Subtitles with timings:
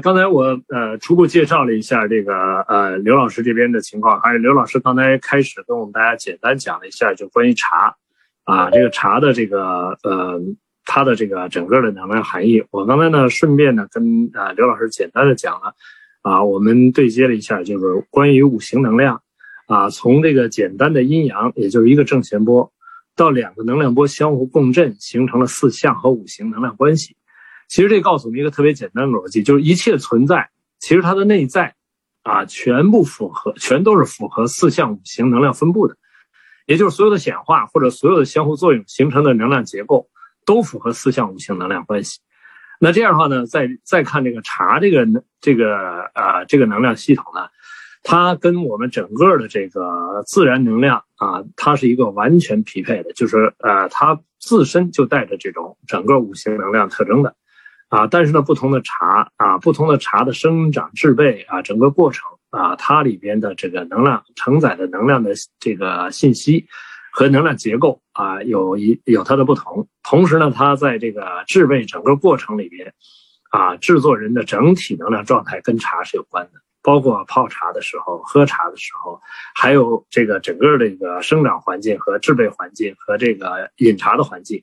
[0.00, 7.94] 刚才我呃初步介绍了一下这个呃刘老师这边的情况，还有刘老师刚才开始跟我们大家简单讲了一下，就关于茶
[8.44, 10.40] 啊这个茶的这个呃
[10.84, 12.64] 它的这个整个的能量含义。
[12.70, 15.74] 我刚才呢顺便呢跟呃刘老师简单的讲了
[16.22, 19.20] 啊，我们对接了一下，就是关于五行能量
[19.66, 22.72] 啊，从这个简单的阴阳，也就是一个正弦波，
[23.14, 27.17] 到两个能量波相互共振，形成了四象和五行能量关系。
[27.68, 30.48] 其实这告诉我们一个特别简单的逻辑，就是一切存在，
[30.78, 31.74] 其实它的内在，
[32.22, 35.96] 啊，全部符合，全都是符合四象五行能量分布的，
[36.66, 40.08] 也就是所有的显化或者所有的相互作用形成的能量结构，
[40.46, 42.20] 都符合四象五行能量关系。
[42.80, 45.06] 那这样的话呢，再再看这个茶这个
[45.40, 47.48] 这个呃这个能量系统呢，
[48.02, 57.36] 它跟我们整个的这个自然能量啊，它是一个完全匹配的，就是呃它自身就带着这种整个五行能量特征的。
[57.88, 66.66] 啊，但是呢，不同的茶啊，不同的茶的生长、制备啊，整个过程啊，它里边的这个能量承载的能量的这个信息
[67.12, 69.88] 和能量结构啊，有一有它的不同。
[70.02, 72.92] 同时呢，它在这个制备整个过程里边
[73.50, 79.18] 啊，制作人的整体能量状态跟茶是有关的，包括泡茶的时候、喝茶的时候，
[79.54, 84.62] 还有这个整个这个生长环境和制备环境和这个饮茶的环境。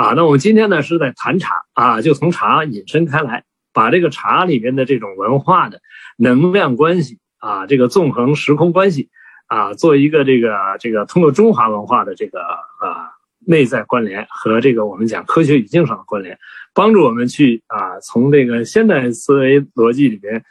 [0.00, 5.82] 啊，那我们今天呢是在谈茶啊，就从茶引申开来，把这个茶里面的这种文化的
[6.16, 9.10] 能量关系啊，这个纵横时空关系
[9.46, 16.38] 啊，做一个这个这个通过中华文化的这个啊内在关联和这个我们讲科学语境上的关联，
[16.72, 20.42] 帮助我们去啊从这个现代思维逻辑里面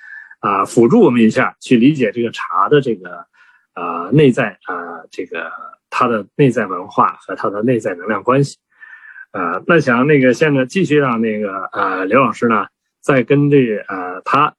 [0.41, 3.25] 啊辅助我们一下去理解这个茶的这个
[3.73, 5.51] 啊内在啊这个
[5.89, 8.59] 它的内在文化和它的内在能量关系。
[9.31, 12.65] 呃，那想那个现在继续让那个呃刘老师呢，
[12.99, 14.55] 再跟这呃他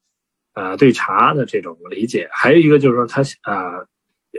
[0.55, 3.87] 呃对茶的这种理解，还有一个就是说他呃，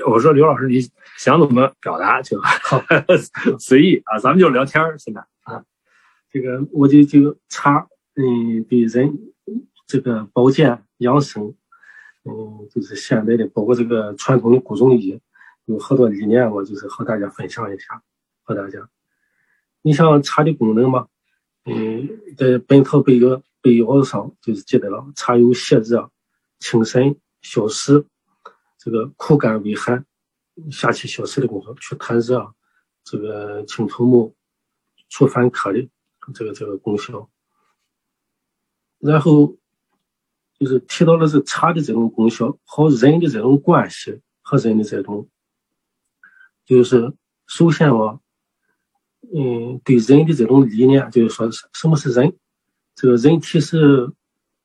[0.08, 0.80] 我说刘老师你
[1.18, 2.42] 想怎么表达就
[3.60, 5.66] 随意啊，咱们就聊天儿现在啊，
[6.32, 9.20] 这个我就就茶嗯对人
[9.86, 11.54] 这个保健养生
[12.24, 15.20] 嗯就是现在的包括这个传统的古中医
[15.66, 18.02] 有好多理念，我就是和大家分享一下，
[18.44, 18.88] 和大家。
[19.84, 21.08] 你像茶的功能嘛，
[21.66, 26.12] 嗯，在《本草备药备药》上就是记载了，茶有泻热、
[26.60, 28.06] 清肾、消食，
[28.78, 30.06] 这个苦甘微寒、
[30.70, 32.54] 下气消食的功效，去痰热，
[33.04, 34.36] 这个清头目、
[35.10, 35.90] 除烦渴的
[36.34, 37.28] 这个这个功效。
[39.00, 39.58] 然后
[40.60, 45.28] 就是提到了这茶的这种功效和人的这种关系和人的这种，
[46.66, 47.14] 就是
[47.48, 48.20] 首先嘛。
[49.34, 52.36] 嗯，对人的这种理念，就是说，什么是人？
[52.96, 54.12] 这个人体是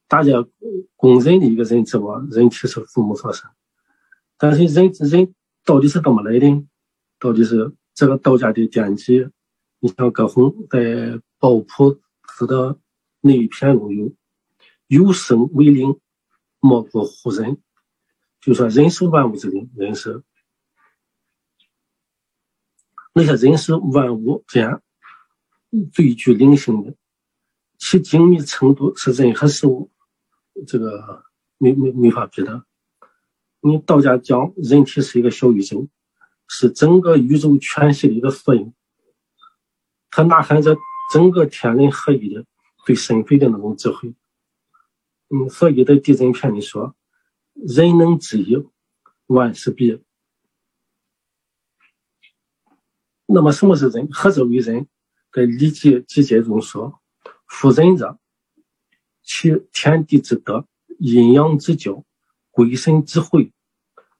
[0.09, 0.44] 大家
[0.97, 2.27] 公认的一个认知吧？
[2.31, 3.49] 人体是父母所生。
[4.37, 5.34] 但是人人
[5.65, 6.66] 到底是怎么来的？
[7.19, 9.28] 到底是这个道家的典籍？
[9.78, 10.81] 你像葛洪在
[11.38, 12.00] 《抱朴子》
[12.47, 12.78] 的
[13.21, 14.12] 那一篇中有
[14.88, 16.00] “有生为灵，
[16.60, 17.59] 莫不乎人”，
[18.41, 20.22] 就说人是万物之灵，人是。
[23.19, 24.82] 那些人是万物间
[25.91, 26.94] 最具灵性的，
[27.78, 29.91] 其精密程度是任何事物
[30.66, 31.25] 这个
[31.56, 32.66] 没没没法比的。
[33.60, 35.88] 你道家讲人体是一个小宇宙，
[36.47, 38.75] 是整个宇宙全息的一个缩影，
[40.10, 40.77] 它呐喊着
[41.10, 42.44] 整个天人合一的
[42.84, 44.15] 对身非的那种智慧。
[45.31, 46.94] 嗯，所以在《地震片》里说
[47.56, 48.62] ：“人能知一，
[49.25, 50.03] 万事毕。”
[53.26, 54.09] 那么什么是人？
[54.12, 54.87] 何者为人？
[55.32, 57.00] 在《礼记集解》中说
[57.47, 58.19] ：“夫人者，
[59.22, 60.66] 其天地之德，
[60.98, 62.04] 阴阳之交，
[62.50, 63.53] 鬼神之会，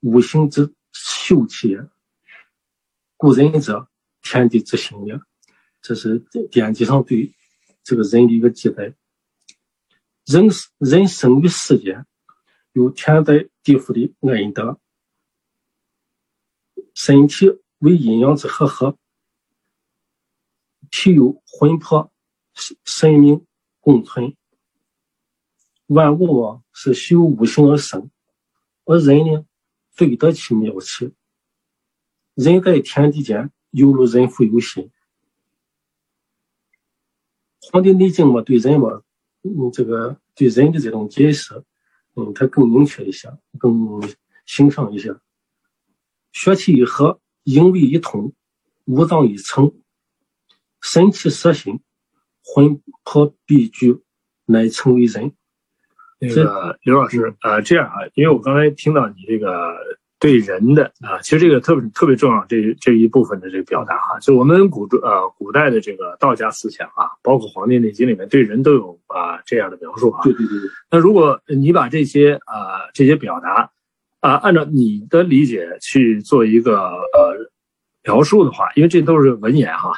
[0.01, 1.89] 五行之秀气也。
[3.17, 3.89] 故人者，
[4.21, 5.19] 天地之心也。”
[5.81, 6.19] 这是
[6.51, 7.33] 典籍上对
[7.85, 8.93] 这个人的一个记载。
[10.25, 12.05] 人人生于世间，
[12.73, 14.81] 有天在地府的恩德，
[16.93, 17.59] 身体。
[17.79, 18.97] 为阴阳之和合，
[20.91, 22.11] 体有魂魄、
[22.85, 23.45] 神明
[23.81, 24.35] 共存。
[25.87, 28.11] 万物啊，是修五行而生，
[28.85, 29.45] 而人呢，
[29.93, 31.13] 最得其妙气。
[32.35, 34.91] 人在天地间，犹如人负有心。
[37.73, 39.03] 《黄帝内经》嘛，对人嘛，
[39.43, 41.63] 嗯，这个对人的这种解释，
[42.15, 44.03] 嗯，它更明确一些，更
[44.45, 45.15] 形象一些。
[46.33, 47.21] 血气一和。
[47.47, 48.33] 营卫一通，
[48.87, 49.73] 五脏以成，
[50.81, 51.81] 神气摄形，
[52.45, 54.03] 魂魄必居，
[54.47, 55.33] 乃成为人。
[56.19, 59.77] 那个刘老师，呃，这样啊，因为我刚才听到你这个
[60.19, 70.25] 对人的啊，其实这个特别特别重要，这这一部分的这个表达哈，就我们古呃古代的这个道家思想啊，包括《黄帝内经》里面对人都有啊这样的描述啊。
[70.25, 70.71] 对对对对。
[70.91, 73.71] 那如果你把这些啊这些表达
[74.21, 77.51] 啊按照你的理解去做一个呃
[78.03, 79.93] 描述的话，因为这都是文言哈，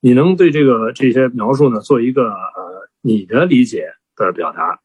[0.00, 4.80] 你能对这个这些描述呢做一个呃你的理解的表达？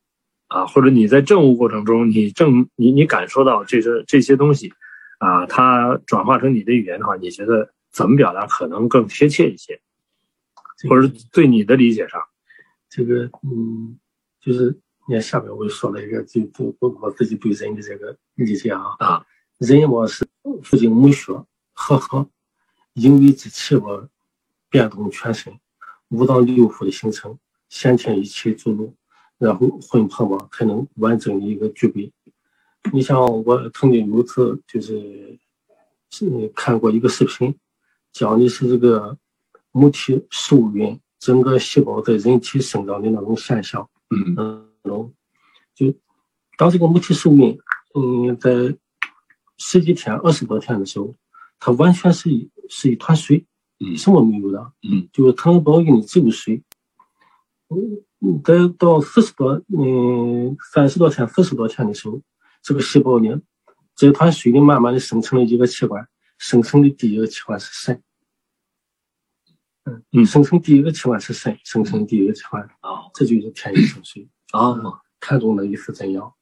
[0.48, 4.74] 啊，或者你在政务过程中，你正你你感受到这些这些东西，
[5.20, 9.80] 啊，它转化成你的语言的话，你觉得怎么表达可能更贴切一些，
[10.90, 12.20] 或者对你的理解上，
[12.90, 14.00] 这个嗯，
[14.42, 14.76] 就是
[15.10, 19.26] 你看下面我又说了一个，就就我我自己对人的这个理解啊啊，
[19.58, 20.24] 人嘛是
[20.62, 21.34] 父精母血
[21.74, 22.28] 和合，
[22.94, 24.08] 因为之气我
[24.70, 25.60] 变动全身，
[26.10, 27.36] 五脏六腑的形成，
[27.70, 28.94] 先天一气注入。
[29.40, 32.12] 然后魂魄嘛才能完整的一个具备。
[32.92, 35.40] 你像我曾经有一次就是
[36.12, 37.56] 是看过一个视频，
[38.12, 39.18] 讲的是这个
[39.72, 43.90] 母体受孕，整个细胞在人体生长的那种现象。
[44.10, 44.69] 嗯嗯，
[45.76, 45.94] 就
[46.58, 47.58] 当这个母体寿命，
[47.96, 48.78] 嗯，在
[49.58, 51.16] 十几天、二十多天的时候，
[51.60, 53.46] 它完全是一是一团水，
[53.80, 56.64] 嗯，什么没有的，嗯，就是它能保给你只有水，
[57.70, 58.04] 嗯。
[58.22, 62.22] 嗯，在到四十多，嗯，三十多天、四十多天的时候，
[62.62, 63.42] 这个细胞呢，
[63.96, 66.06] 这团水呢，慢慢的生成了一个器官，
[66.38, 68.04] 生成的第一个器官是肾。
[69.86, 75.02] 嗯嗯，生成第一个器官是肾，生成第一个器官啊，这就是天一生水啊。
[75.20, 76.34] 看中的意思怎样？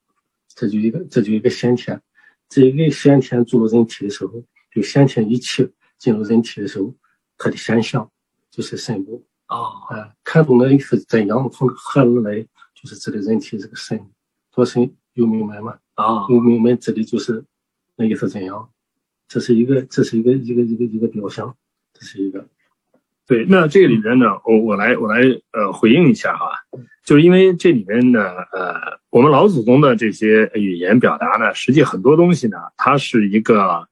[0.49, 1.99] 这就一个，这就一个先天，
[2.47, 6.93] 这一个先天注入人体的时候，就先天一气进入人体的时候，
[7.37, 8.09] 它的先象
[8.51, 9.25] 就是肾部。
[9.47, 9.57] 啊，
[9.89, 12.47] 哎，看中的意思怎样从何而来？
[12.75, 14.07] 就是指的人体这个肾，
[14.51, 15.79] 做肾有明白吗？
[15.95, 17.43] 啊，有明白指的就是
[17.95, 18.69] 那意思怎样？
[19.27, 21.57] 这是一个，这是一个一个一个一个表象，
[21.93, 22.47] 这是一个。
[23.27, 25.21] 对，那这里边呢，我我来我来
[25.51, 26.49] 呃回应一下哈，
[27.05, 28.75] 就是因为这里边呢，呃，
[29.09, 33.87] 我们老祖宗的这些语言表达呢，实际很多东西呢，它是一个。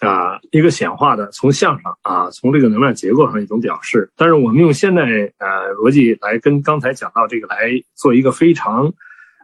[0.00, 4.10] 啊，一个显化的，从相上啊，从这个能量结构上一种表示。
[4.14, 5.04] 但是我们用现代
[5.38, 8.92] 呃逻辑来跟刚才讲到这个来做一个非常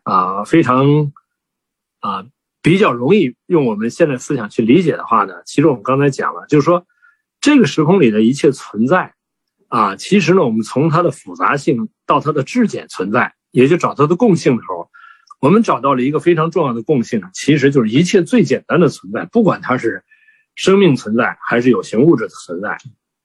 [0.03, 1.11] 啊非常
[2.01, 2.27] 啊
[2.61, 6.85] 比较容易用我们现在思想去理解的话呢，其实我们刚才讲了，就是说
[7.43, 9.13] 这个时空里的一切存在
[9.69, 14.89] 啊，其实呢，我们从它的复杂性到它的质简存在，也就找它的共性的时候，
[15.41, 20.03] 我们找到了一个非常重要的共性，其实就是一切最简单的存在，不管它是。
[20.55, 22.77] 生命存在还是有形物质的存在，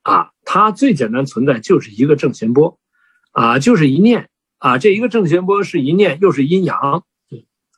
[0.04, 2.80] 啊，它最简单存在就是一个正弦波，
[3.34, 4.30] 啊，就是一念，
[4.60, 7.04] 啊，这一个正弦波是一念，又是阴阳，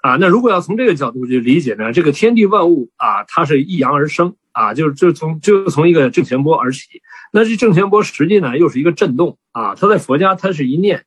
[0.04, 7.02] 啊，那如果要从这个角度去理解呢，这个天地万物啊，它是一阳而生，啊，就是就从就从一个正弦波而起，
[7.32, 11.06] 那这正弦波实际呢又是一个震动，啊，它在佛家它是一念，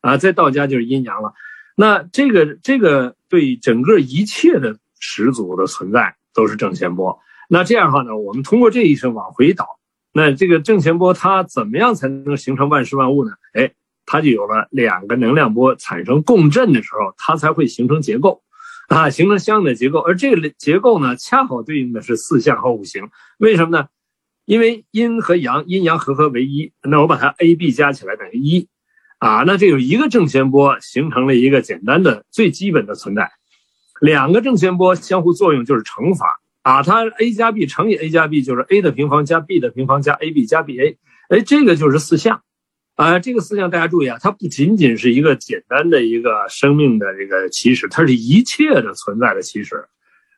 [0.00, 1.32] 啊，在道家就是阴阳了，
[1.76, 7.18] 那这个这个对整个一切的始祖的存在都是正弦波。
[7.48, 9.66] 那这样的话呢，我们通过这一声往回倒，
[10.12, 13.32] 那这个正弦波它怎么样才能形成万事万物呢？
[13.52, 13.72] 哎，
[14.06, 18.42] 它就有了两个能量波产生共振的时候，它才会形成结构，
[18.92, 20.00] 啊，形成相应的结构。
[20.00, 23.08] 而这个结构呢，恰好对应的是四象和五行。
[23.38, 23.88] 为什么呢？
[24.44, 26.72] 因为阴和阳，阴阳合合为一。
[26.82, 28.68] 那我把它 A、B 加起来等于一，
[29.18, 33.30] 啊，那这有一个正弦波形成了一个简单的最基本的存在，
[34.00, 36.40] 两个正弦波相互作用就是乘法。
[36.62, 40.96] 啊，它 a 加 b 乘以 a 加 b 就是 a 的平方加 b 的平方加 ab 加 ba，
[41.28, 42.42] 哎，这个就是四象，
[43.02, 49.86] 啊，这个四象大家注意啊，它不仅仅是一个简单的一个生命的这个起始，它是一切的存在的起始，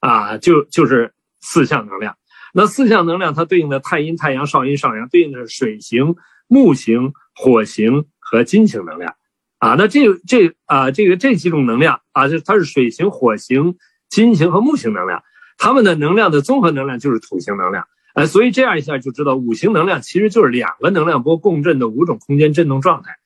[0.01, 2.17] 啊，就就是四象能量。
[2.55, 6.17] 那四象能量它对应的太阴、太阳、少阴、少阳，对应的是水型、
[6.49, 9.15] 木型、火型和金型能量，
[9.59, 13.77] 啊，那这这啊这个这几种能量啊，就它是水型、火型、
[14.09, 15.23] 金型和木型能量。
[15.59, 23.17] 它们的能量的综合能量就是土星能量，哎，所以这样一下就知道五行能量其实就是两个能量波共振的五种空间振动状态。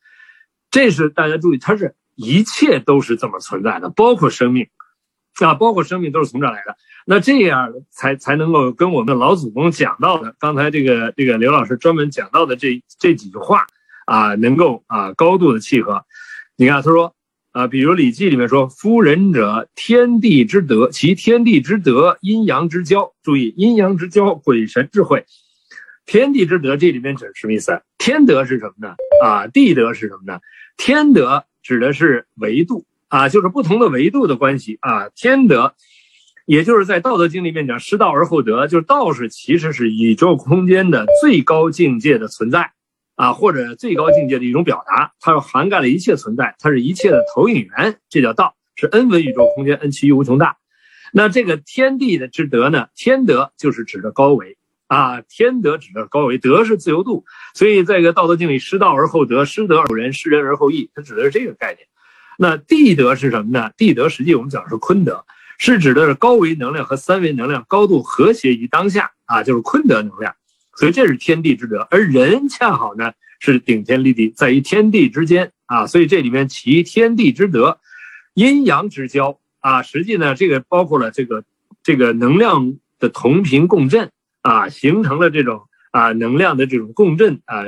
[0.71, 4.69] 这是大家注意，它是一切都是这么存在的，包括生命，
[5.41, 6.77] 啊，包括生命都是从这来的。
[7.07, 13.67] 那这样才才能够跟我们老祖宗讲到的，刚才这个这个刘老师专门讲到的这这几句话
[14.07, 16.05] 啊，能够啊高度的契合。
[16.57, 17.15] 你看，他说。
[17.53, 25.25] 啊，比如《礼记》里面说：“夫仁者，天地之德，其天地之德，阴阳之交。”注意，阴阳之交，鬼神智慧，
[26.05, 27.83] 天地之德，这里面指什么意思？
[27.97, 28.95] 天德是什么呢？
[29.25, 30.41] 啊，地德是什么呢？
[30.77, 35.09] 天德指的是维度啊，就是不同的维度的关系啊。
[35.09, 35.75] 天德，
[36.45, 42.73] 也就是在《道德经》里面讲“失道而后德”，就是道是其实是宇宙空间的最高境界的存在
[43.19, 50.57] 啊，或者最高境界的一种表达，它又涵盖了一切存在，它是一切的投影源，这叫道，是 n 维宇宙空间，n 趋于无穷大。
[51.13, 52.87] 那这个天地的之德呢？
[52.95, 54.57] 天德就是指的高维
[54.87, 61.89] 啊，天德指的高维，德是自由度，所以在一个《道德经》里，失道而后德，失德而后仁，失仁而后义，它指的是这个概念。
[62.39, 63.73] 那地德是什么呢？
[63.77, 65.25] 地德实际我们讲是坤德，
[65.59, 70.37] 是指的是高维能量和三维能量高度和谐于当下啊，就是坤德能量。
[70.79, 77.81] 所以这是天地之德，而人恰好呢是顶天立地，在于天地之间啊，所以这里面其天地之德，
[78.35, 79.41] 阴阳之交。
[79.61, 81.43] 啊，实际呢，这个包括了这个
[81.83, 84.09] 这个能量的同频共振
[84.41, 87.65] 啊，形成了这种啊能量的这种共振啊，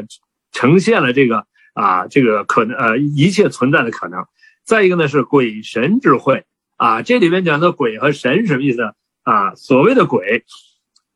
[0.52, 4.24] 呈现了这个啊这个可能呃一切存在的可能。
[4.62, 6.44] 再一个呢是鬼神智慧
[6.76, 9.56] 啊，这里面讲的鬼和神什么意思啊？
[9.56, 10.44] 所谓的鬼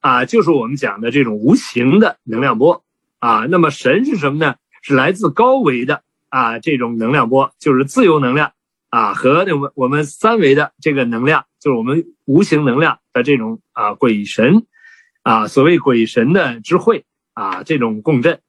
[0.05, 2.85] 啊，就是我们讲的这种无形的能量波
[3.21, 3.47] 啊。
[3.49, 4.57] 那么神是什么呢？
[4.83, 8.53] 是来自高维的啊这种能量波，就是自由能量。
[8.91, 14.67] 啊，和我们我们三维的这个能量，就是我们无形能量的这种啊鬼神，
[15.23, 18.41] 啊所谓鬼神的智慧啊这种共振，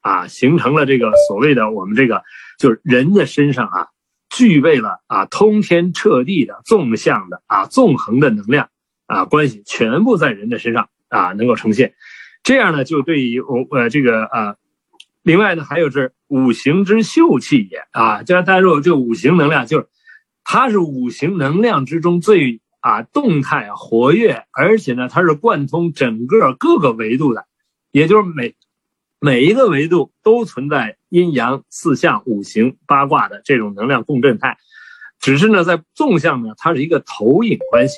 [0.00, 2.24] 啊形成了这个所谓的我们这个
[2.58, 3.88] 就是人的身上啊
[4.28, 8.68] 具备了啊通天彻地的纵向的啊纵横的能量
[9.06, 11.94] 啊关系，全部在人的身上啊能够呈现，
[12.42, 14.56] 这样呢就对于我呃这个啊。
[15.22, 19.88] 另外呢，还有是五行之秀气也啊，就像大家说，这五行能量就是
[20.44, 27.46] 它是五行能量之中最啊动态活跃，而且呢，它是贯通整个各个维度的，
[27.90, 28.54] 也就是每
[29.18, 34.58] 每一个维度都存在阴阳四象五行八卦的这种能量共振态，
[35.20, 37.94] 只是呢，在纵向呢，它是一个投影关系。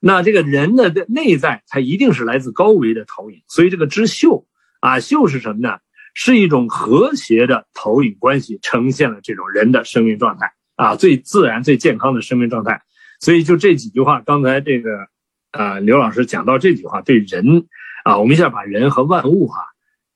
[0.00, 4.46] 那这个人的内在，它一定是来自高维的投影，所以这个知秀
[4.80, 5.78] 啊，秀是什么呢？
[6.14, 12.82] 是一种和谐的投影关系，呈现了这种人的生命状态啊，最自然、最健康的生命状态。
[13.20, 15.06] 所以就这几句话，刚才这个，
[15.52, 17.66] 呃，刘老师讲到这句话，对人
[18.04, 19.62] 啊，我们一下把人和万物哈，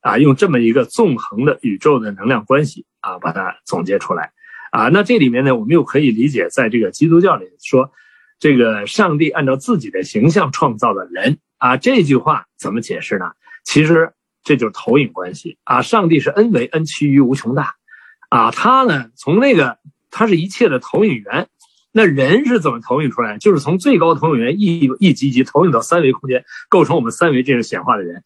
[0.01, 4.33] 啊，用这么一个纵横的宇宙的能量关系啊，把它总结出来
[4.73, 4.89] 啊。
[4.89, 7.93] 那这里面呢，我们又可以理解，在这个基督教里说，
[8.43, 13.27] 这个上帝按照自己的形象创造的人啊，这句话怎么解释呢？
[13.63, 14.13] 其实。
[14.45, 15.83] 这就是投影关系啊！
[15.83, 17.77] 上帝是 n 维 n 趋于无穷大，
[18.29, 19.79] 啊，他呢从那个
[20.11, 21.47] 他是一切的投影源，
[21.93, 23.39] 那人是怎么投影出来？
[23.39, 28.25] 就是从最高投影源一一级级投影到三维空间，构成我们三维这种显化的人。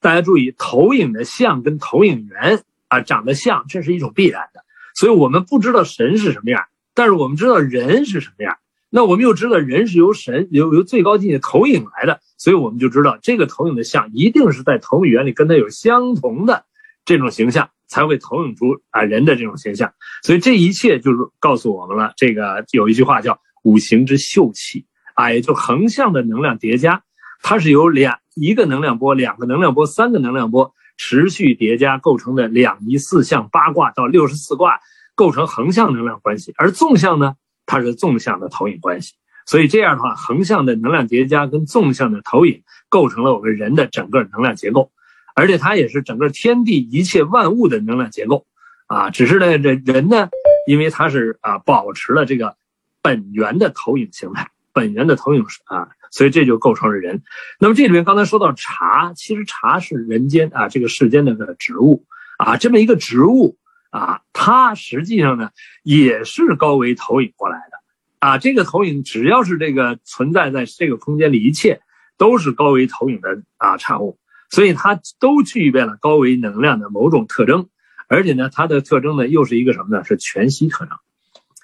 [0.00, 4.62] 大家注意，投影的像跟投影源啊长得像，这是一种必然的。
[4.94, 8.56] 所以我们不知道神是什么样，但是我们知道人是什么样。
[8.90, 12.20] 那我们又知道人是由神由由最高境界投影来的。
[12.36, 16.64] 所以我们就知道，这个投影的像一定是在投影原理跟它有相同的
[17.04, 19.92] 这种形象，才会投影出啊人的这种形象。
[20.22, 27.02] 所以这一切就是告诉我们了，这个有一句话叫“五行之秀气”，啊，也就横向的能量叠加，
[27.42, 34.80] 它是由两一个能量波、两个能量波、三个能量波持续叠加构成的两仪四象八卦到六十四卦，
[35.14, 36.54] 构成横向能量关系。
[36.56, 37.34] 而纵向呢，
[37.70, 39.14] 它是纵向的投影关系。
[39.46, 44.90] 所以这样的话，横向的能量叠加跟纵向的投影构成了我们人的整个能量结构，
[45.34, 48.46] 而且它也是整个天地一切万物的能量结构
[48.86, 49.10] 啊。
[49.10, 50.28] 只是呢，这人呢，
[50.66, 52.56] 因为它是啊保持了这个
[53.02, 57.22] 本源的投影形态，本源的投影啊，所以这就构成了人。
[57.58, 62.04] 那么这里面刚才说到茶，其实茶是人间啊这个世间的个植物
[62.38, 63.56] 啊，这么一个植物
[63.90, 65.50] 啊，它实际上呢
[65.82, 67.78] 也是高维投影过来的。
[68.20, 71.80] 啊，这个投影只要是这个存在在这个空间里，一切
[72.18, 74.18] 都是高维投影的啊产物，
[74.50, 77.68] 所以它都具备了高维能量的某种特征，
[78.08, 80.04] 而且呢，它的特征呢又是一个什么呢？
[80.04, 80.98] 是全息特征，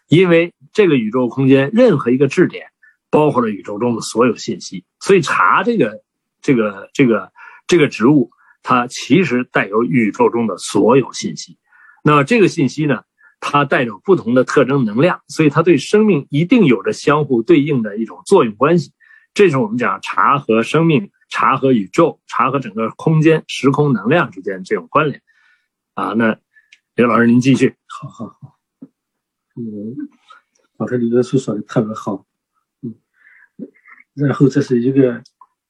[0.08, 2.68] 因为这个宇宙空间任何一个质点
[3.10, 6.02] 包括了宇宙中的所有信息，所以茶这个
[6.40, 7.32] 这个这个
[7.66, 8.30] 这个植物，
[8.62, 11.58] 它其实带有宇宙中的所有信息，
[12.06, 13.02] 那这个信息呢？
[13.40, 18.92] 它带有不同的特征能量，所以它对生命一定有着相互对应的一种作用关系。
[19.34, 25.20] 这是我们讲茶和生命、茶和宇宙、茶和整个空间、时空能量之间这种关联。
[25.94, 26.38] 啊，那
[26.94, 27.74] 刘老师您继续。
[27.88, 28.58] 好好好，
[29.56, 29.96] 嗯，
[30.78, 32.24] 刚才李教授说的特别好。
[32.82, 32.94] 嗯，
[34.14, 35.22] 然后这是一个，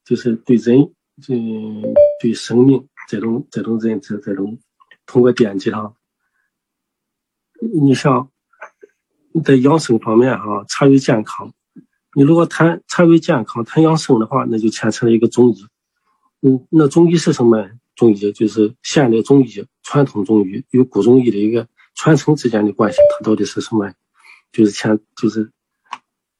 [0.05, 0.93] 就是对人，
[1.27, 1.81] 嗯，
[2.21, 4.57] 对生命这种这种认知，这种
[5.07, 5.95] 通过点击上。
[7.59, 8.29] 你像
[9.43, 11.53] 在养生方面哈，茶与健康。
[12.13, 15.65] 你如果谈茶与健康，谈养生的话，那就牵扯了一个中医。
[16.41, 17.69] 嗯，那中医是什么？
[17.95, 23.91] 中医就是现代中医、传统中医与古中医的一个传承之间的关系，它到底是什么？
[24.51, 25.51] 就是前就是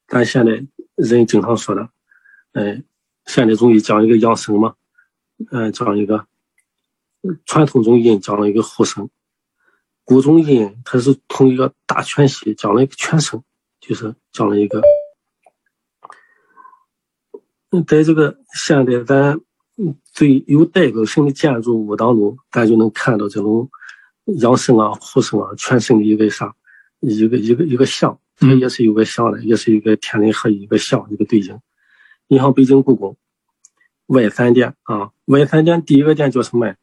[0.07, 1.89] 咱现在人经常说的，
[2.53, 2.85] 嗯，
[3.25, 4.75] 现代中医讲一个养生嘛，
[5.51, 6.27] 嗯，讲一个
[7.45, 9.09] 传统中医讲了一个护生，
[10.07, 13.43] 古中医它是从一个大全息讲了一个全身，
[13.81, 14.81] 就是讲了一个，
[17.85, 19.39] 在这个现在咱。
[20.11, 23.69] 最有代表性的建筑物当中，咱就能看到这种
[24.39, 26.55] 养生啊、护生啊、全身的一个啥，
[26.99, 31.59] 一个一个一个像，它也是有个像的，也是一个天人合一，一个像，一个对应。
[32.27, 33.15] 你像北京故宫
[34.07, 36.73] 外三殿啊，外三殿第一个殿叫什么？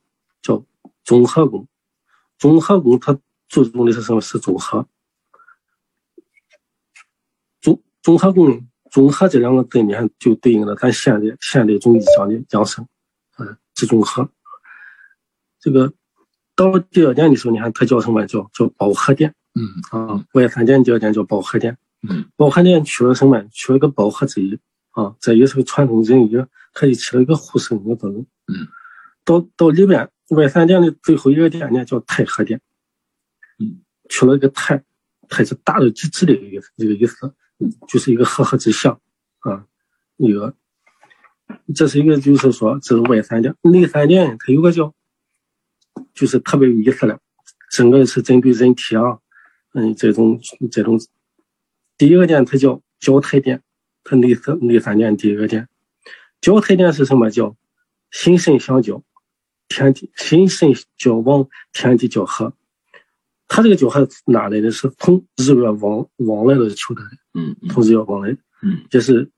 [0.41, 0.65] 叫
[1.03, 1.67] 综合宫。
[2.39, 4.21] 综合宫它注重的是什么？
[4.21, 4.87] 是综合。
[7.61, 8.67] 综综合宫。
[8.91, 12.87] 综合这两个字面就对应了咱现代现代中医讲的养生，
[13.41, 14.31] 嗯，治综合。
[15.59, 15.93] 这个
[16.55, 18.25] 到第二点的时候，你看它叫什么？
[18.25, 19.35] 叫叫保和殿。
[19.57, 21.77] 嗯啊，外三殿第二点叫保和殿。
[22.09, 23.45] 嗯，保和殿取了什么？
[23.51, 24.61] 取了个保和之意
[24.93, 26.37] 啊，这也是个传统人医，
[26.73, 28.25] 它就起了一个护身的作用。
[28.47, 28.69] 嗯，
[29.25, 32.61] 到到里边外三殿的最后一个殿呢，叫太和殿。
[33.59, 34.83] 嗯，取了一个太，
[35.29, 37.35] 太是大到极致的一个一个意思。
[37.89, 39.01] 就是一个和合之象
[39.39, 39.65] 啊，
[40.17, 40.57] 一个，
[41.73, 44.93] 这是一个，就是说这是外三殿，内三殿它有个叫，
[46.13, 47.21] 就是特别有意思了，
[47.71, 49.21] 整个是针对人体啊，
[49.73, 50.41] 嗯，这种
[50.71, 51.01] 这种，
[51.97, 53.63] 第一个殿它叫交泰殿，
[54.03, 55.69] 它内三内三殿第一个殿，
[56.41, 57.31] 交泰殿是什么？
[57.31, 57.57] 叫
[58.11, 59.01] 心肾相交，
[59.69, 62.53] 天地心神交往，天地交合。
[63.47, 64.71] 他这个交合哪来的？
[64.71, 67.11] 是从日月往往来的求得的。
[67.35, 69.31] 嗯，从日月往来，嗯，这是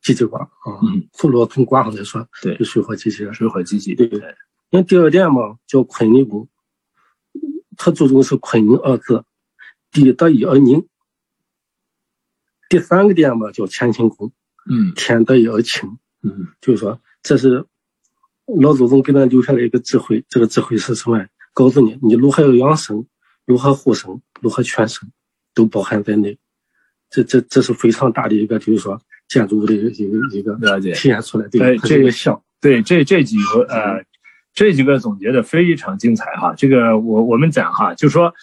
[0.00, 0.80] 积极卦啊。
[0.82, 3.94] 嗯，从罗从卦上来说，对，就水火既济，水火既济。
[3.94, 4.34] 对对。
[4.70, 6.48] 那第二点嘛，叫坤离宫，
[7.76, 9.24] 它注重是坤宁二字，
[9.92, 10.88] 地得一而宁。
[12.68, 14.32] 第三个点嘛，叫乾清宫，
[14.68, 17.64] 嗯，天得一而清，嗯，就是说这是
[18.60, 21.26] 老祖宗给咱留下来一个智慧，这个智慧是什么？
[21.54, 23.06] 告诉你，你如何养生，
[23.46, 25.10] 如何护生，如何全身，
[25.54, 26.38] 都包含在内。
[27.08, 31.48] 这这这是非常大的一个，就是说建筑物的一个一个一个了解体现出来。
[31.48, 34.04] 对，这个像，对这这几个呃
[34.52, 36.54] 这几个总结的非常精彩哈。
[36.54, 38.34] 这个我我们讲哈，就说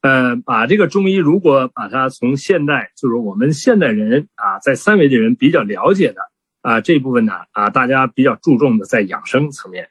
[0.00, 6.31] 呃把这个中医如果把它从现代，就是我们现代人啊，在三维的人比较了解的
[6.62, 9.88] 啊这一部分呢啊，大家比较注重的在养生层面。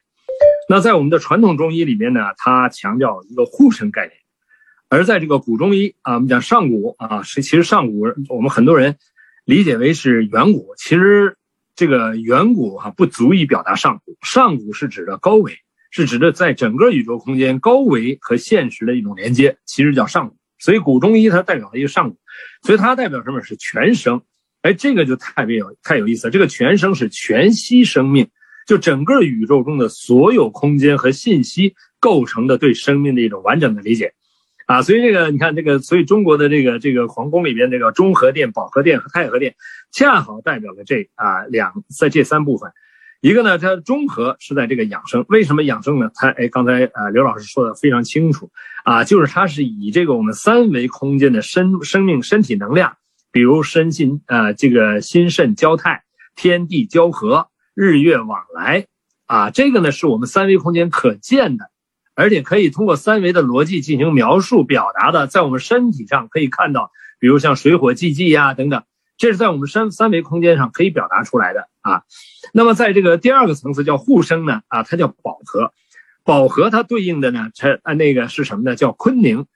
[0.68, 4.12] 那在我们的传统中医里面呢，它强调一个护身概念，
[4.88, 8.96] 而在这个古中医啊，我们讲上古啊，是其实上古我们很多人
[9.44, 11.36] 理解为是远古，其实
[11.74, 15.58] 这个远古哈不足以表达上古，上古是指的高维，
[15.90, 20.36] 是指的在整个宇宙空间高维和现实的一种连接，其实叫上古。
[20.58, 22.16] 所以古中医它代表了一个上古，
[22.62, 24.22] 所以它代表什么是全生？
[24.62, 28.28] 哎，这个就太别有太有意思了，这个全生是全息生命。
[28.64, 34.14] 就整个宇宙中的所有空间和信息构成的对生命的一种完整的理解，
[34.66, 39.56] 啊，所以这个你看这个，所以中国的这个这个皇宫里边这个中和殿、保和殿和太和殿，
[39.90, 42.70] 恰好代表了这啊两在这三部分，
[43.20, 46.12] 一个呢，它中和是在这个养生，为什么养生呢？
[46.14, 48.52] 它哎，刚才呃刘老师说的非常清楚
[48.84, 52.96] 啊，就是它是以这个我们三维空间的生生命身体能量，
[53.32, 56.04] 比如身心呃这个心肾交泰，
[56.36, 57.48] 天地交合。
[57.74, 58.86] 日月往来，
[59.24, 61.70] 啊，这个呢是我们三维空间可见的，
[62.14, 68.84] 而且可以通过三维的逻辑进行描述表达的，在我们身体上可以看到，比如像水火既济呀等等，
[69.16, 72.02] 这是在我们三三维空间上可以表达出来的啊。
[72.52, 75.72] 那么在这个第二个层次叫互生呢，啊，它叫饱和，
[76.24, 78.76] 饱和它对应的呢，它啊那个是什么呢？
[78.76, 79.46] 叫坤宁。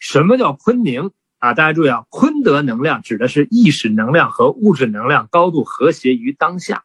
[0.00, 1.52] 什么叫坤宁啊？
[1.52, 6.84] 大家注意啊，坤德能量指的是意识能量和物质能量高度和谐于当下。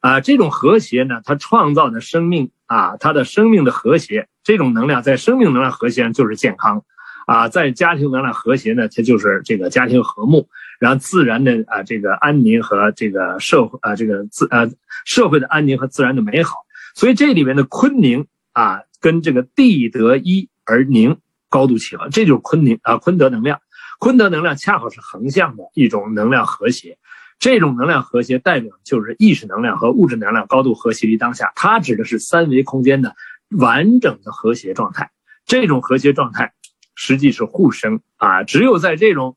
[0.00, 6.84] 啊，这种和谐呢，它创造的生命啊，它的生命的和谐，这种能量在生命能量和谐上就是健康，
[7.26, 14.70] 啊，在家庭能量和谐呢，它就是这个家庭和睦，然后自然的啊这个安宁和这个社会啊这个自呃
[15.04, 16.64] 社会的安宁和自然的美好，
[16.94, 23.60] 所以这里面的坤宁啊，跟这个地得一而宁高度契合，这就是坤宁啊坤德能量，
[23.98, 26.98] 坤德能量恰好是横向的一种能量和谐。
[27.38, 33.14] 这种能量和谐代表就是意识能量和物质能量高度和谐于当下，它指的是三维空间的
[33.48, 35.12] 完整的和谐状态。
[35.46, 36.52] 这种和谐状态
[36.96, 38.42] 实际是互生啊。
[38.42, 39.36] 只有在这种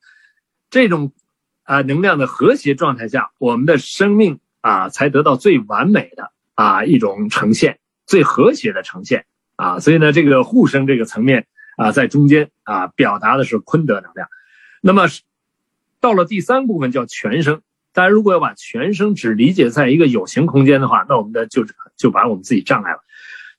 [0.71, 1.11] 这种
[1.63, 9.25] 啊能量的和谐状态下，我们的生命啊才得到最完美的啊一种呈现，最和谐的呈现
[9.57, 9.79] 啊。
[9.79, 11.45] 所以呢，这个互生这个层面
[11.77, 14.27] 啊，在中间啊表达的是坤德能量。
[14.81, 15.07] 那么
[15.99, 17.61] 到了第三部分叫全生。
[17.93, 21.65] 大家如果要把全生只理解在一个有形空间的话，那我们的就
[21.97, 22.99] 就把我们自己障碍了。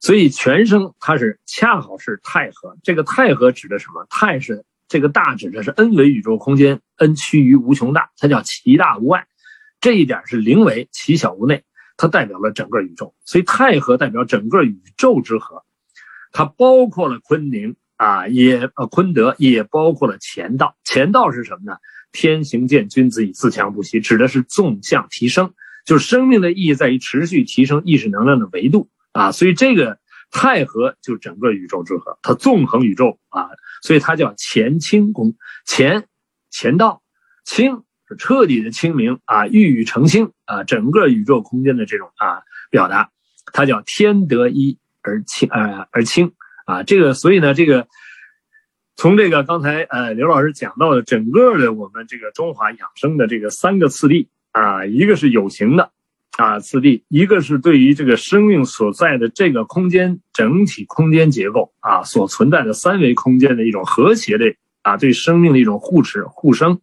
[0.00, 4.06] 所以全生它是恰好是太和，这个太和指的什么？
[4.08, 9.26] 太是这个大指的是 n 维宇宙空间，n 趋于无穷大，它叫其大无外。
[9.80, 11.62] 这一点是零维，其小无内，
[11.98, 13.14] 它代表了整个宇宙。
[13.24, 15.62] 所以太和代表整个宇宙之和，
[16.32, 20.74] 它包括了坤宁啊，也呃坤德，也包括了乾道。
[20.84, 21.76] 乾道是什么呢？
[22.10, 25.54] 天行健，君子以自强不息，指的是纵向提升，
[25.86, 28.88] 就是生命的意义在于持续提升意识能量的维度。
[29.12, 30.00] 啊，所以这个
[30.32, 33.50] 太和就整个宇宙之和，它纵横宇宙啊，
[33.82, 35.36] 所以它叫乾清宫。
[35.64, 36.04] 乾，
[36.50, 37.02] 乾道，
[37.44, 43.10] 清是彻底的清明啊，玉宇澄清啊，整个宇宙空间的这种啊表达，
[43.52, 46.32] 它叫天得一而清啊而清
[46.66, 46.82] 啊。
[46.82, 47.86] 这个所以呢，这个
[48.96, 55.90] 从这个刚才呃刘老师讲到的整个的我们这个中华养生的这个三个次第啊，一个是有形的。
[56.38, 64.46] 啊，次第一个是对于这个生命所在的这个空间整体空间结构啊，所存在的三维空间的一种和谐的
[64.80, 66.80] 啊，对生命的一种护持护生，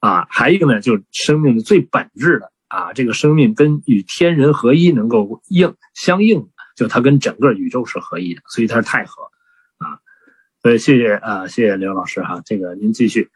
[0.00, 9.24] 啊，还一个呢，就是生命的最本质的啊，这个生命跟与天人合一能够应相应，就它跟整个宇宙是合一的，所以它是太和
[9.78, 9.98] 啊。
[10.62, 13.30] 所以谢谢啊，谢谢刘老师哈，这个您继续。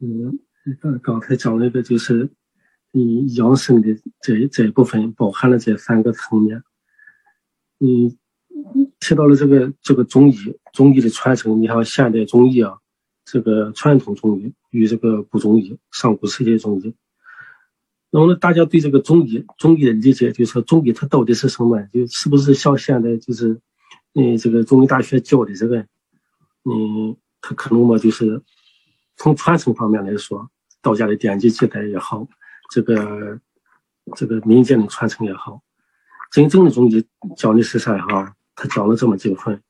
[0.00, 0.40] 嗯，
[0.82, 2.30] 刚刚才讲了一个就是。
[2.96, 6.62] 嗯，养生的这这一部分包含了这三个层面。
[7.80, 8.16] 嗯，
[9.00, 10.36] 提到了这个这个中医，
[10.72, 12.78] 中医的传承，你像现代中医啊，
[13.24, 16.94] 这个传统中医与这个古中医、上古时期中医，
[18.16, 21.82] 那么大家对这个中医，中医的理解，就是说中医它到底是什么？
[21.92, 23.60] 就是不是像现在就是，
[24.14, 25.80] 嗯，这个中医大学教的这个，
[26.62, 28.40] 嗯，它可能嘛，就是
[29.16, 30.48] 从传承方面来说，
[30.80, 32.28] 道家的典籍记载也好。
[32.70, 33.40] 这个
[34.14, 35.64] 这个民间的传承也好，
[36.30, 37.04] 真正的中医
[37.36, 38.36] 讲的是啥哈？
[38.54, 39.60] 他讲了这么几个分，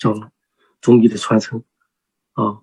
[0.00, 0.32] 讲
[0.80, 1.62] 中医的传承
[2.32, 2.62] 啊。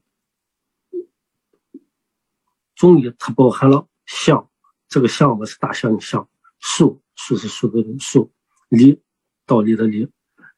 [2.76, 4.50] 中医它包含了象，
[4.88, 8.32] 这个象我是大象的象；树，树是数字的树；
[8.68, 9.04] 理，
[9.46, 10.08] 道理的理；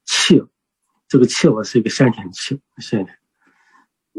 [0.06, 0.42] 气，
[1.10, 3.20] 这个气我是一个先天气，先天。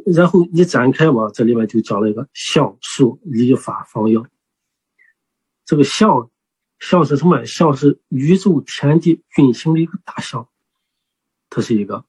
[0.04, 4.26] 然后一展开嘛，这里面就讲了一个相、术、理、法、方、药。
[5.64, 6.30] 这个象，
[6.78, 7.46] 象是什么？
[7.46, 10.46] 象是宇宙天地运行的一个大象，
[11.48, 12.04] 它是一个。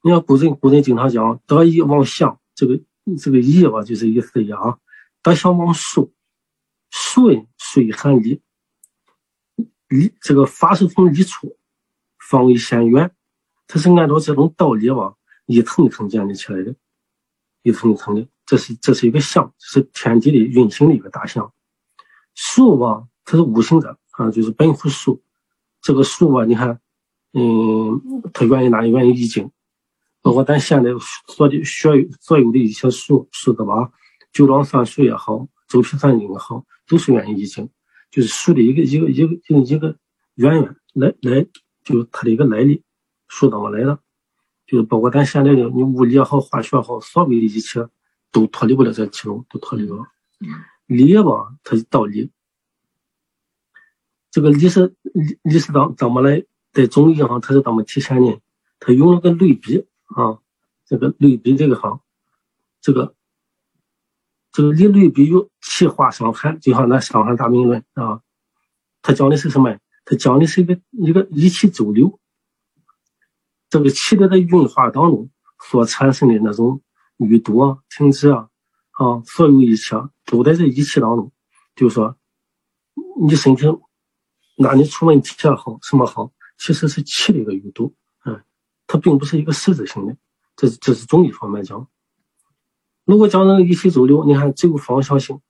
[0.00, 2.80] 你看古人，古人经常讲“得意忘相”，这个
[3.20, 4.80] 这个意吧，就是意思一样。
[5.22, 6.13] 得象忘术，
[6.96, 8.40] 顺水含理，
[9.88, 11.56] 理这个法是从理出，
[12.20, 13.10] 方为先远，
[13.66, 15.14] 它是按照这种道理吧，
[15.46, 16.76] 一层一层建立起来的。
[17.62, 21.52] 一层一层的，这是这是一个象，是天地的运行的一个大象。
[22.36, 25.20] 树吧，它是无形的啊，就是本乎树。
[25.80, 26.80] 这个树吧，你看，
[27.32, 28.92] 嗯，它源于哪里？
[28.92, 29.50] 源于易经。
[30.22, 30.90] 包括咱现在
[31.26, 33.90] 所的学所有的一些树，树的吧，
[34.32, 37.68] 九章算术也好，周皮算经也好，都是源于易经，
[38.10, 39.96] 就是树的一个一个一个一个一个
[40.34, 41.46] 渊源来来，
[41.82, 42.82] 就是它的一个来历，
[43.28, 43.98] 树怎么来的？
[44.66, 47.86] 就是包括咱现在的你物理也好，化学也好，所谓的一切
[48.32, 50.06] 都脱离不了这其中，都脱离不了。
[50.86, 52.30] 理吧，它是道理。
[54.30, 58.38] 这个理是理理是怎怎么来在中医上它是怎么体现呢？
[58.80, 60.38] 它用了个类比啊，
[60.86, 62.00] 这个类比这个哈，
[62.80, 63.14] 这个
[64.54, 68.20] 这个理论比如气化伤寒，就像那《伤寒大病论》啊，
[69.02, 69.76] 它讲的是什么？
[70.04, 72.20] 它讲的是一个一个一气周流。
[73.68, 75.28] 这个气的在运化当中
[75.68, 76.80] 所产生的那种
[77.18, 78.48] 淤堵啊、停滞啊，
[78.92, 81.32] 啊，所有一切都在这一气当中。
[81.74, 82.16] 就是说
[83.20, 83.66] 你身体
[84.56, 87.92] 哪里出问题也好，什么好，其实是气的一个淤堵，
[88.24, 88.40] 嗯，
[88.86, 90.16] 它并不是一个实质性的。
[90.54, 91.84] 这这是中医方面讲。
[93.04, 95.40] 如果讲那个一气周流，你看只有方向性，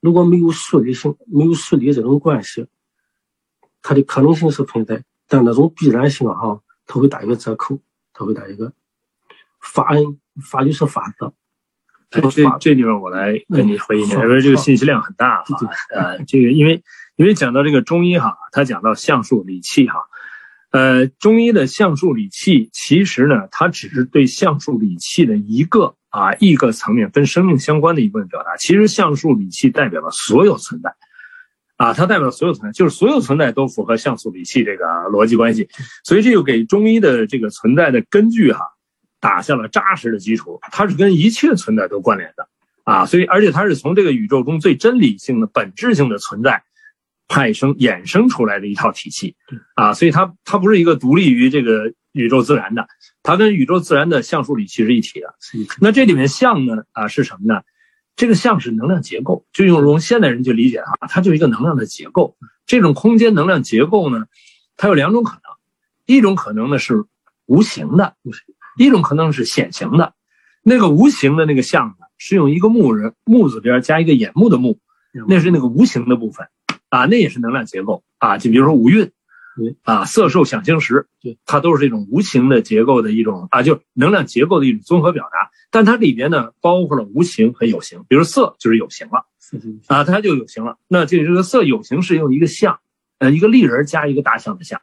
[0.00, 2.66] 如果没有数理性，没有数理这种关系，
[3.82, 6.60] 它的可能性是存在，但那种必然性啊，哈。
[6.88, 7.80] 他会打一个折扣，
[8.12, 8.72] 它会打一个
[9.60, 11.34] 法恩，法律是法则。
[12.30, 15.58] 这这地方我来跟你回应，因为这个信息量很大哈。
[15.90, 16.84] 呃，这个因为
[17.16, 20.06] 因为讲到这个中医哈，他讲到相术理气哈，
[20.72, 28.56] 呃，中医的象数理气，其实呢，它只是对象数理气的一个啊一个层面跟生命相关的一部分表达。
[28.56, 30.94] 其实象数理气代表了所有存在，
[31.76, 35.68] 啊，它代表所有存在，就是所有存在都符合象数理气这个逻辑关系。
[36.04, 38.60] 所以这就给中医的这个存在的根据哈，
[39.20, 40.58] 打下了扎实的基础。
[40.72, 42.48] 它是跟一切存在都关联的
[42.84, 46.64] 啊，所以而且它是从这个宇宙中最真理性的本质性的存在。
[47.28, 49.36] 派生衍生出来的一套体系，
[49.74, 52.86] 啊，所以它它不是一个独立于这个宇宙自然的，
[53.22, 55.34] 它跟宇宙自然的相数理其实一体的。
[55.80, 57.62] 那这里面相呢，啊是什么呢？
[58.14, 62.36] 这个像是能量结构，就用用现代人去理解啊，它就是一个能量的结构。
[62.64, 64.24] 这种空间能量结构呢，
[64.76, 65.42] 它有两种可能，
[66.06, 67.04] 一种可能呢是
[67.44, 68.14] 无形的，
[68.78, 70.14] 一种可能是显形的。
[70.62, 74.78] 那个无形的那个像呢，是用一个木人木字边加一个眼目的目，
[75.28, 76.48] 那是那个无形的部分。
[76.88, 79.10] 啊，那也是能量结构啊，就比如说五蕴，
[79.82, 85.50] 啊，色受想行识，对，它都是这种无形的结构的一种啊，就能量结构的一种综合表达。
[85.70, 88.04] 但它里边呢，包括了无形和有形。
[88.08, 89.26] 比如色就是有形了，
[89.88, 90.78] 啊，它就有形了。
[90.88, 92.78] 那这个色有形是用一个象，
[93.18, 94.80] 呃，一个立人加一个大象的象，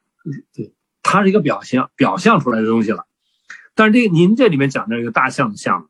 [0.54, 3.06] 对，它是一个表象，表象出来的东西了。
[3.76, 5.90] 但是这个您这里面讲的这个大象的象，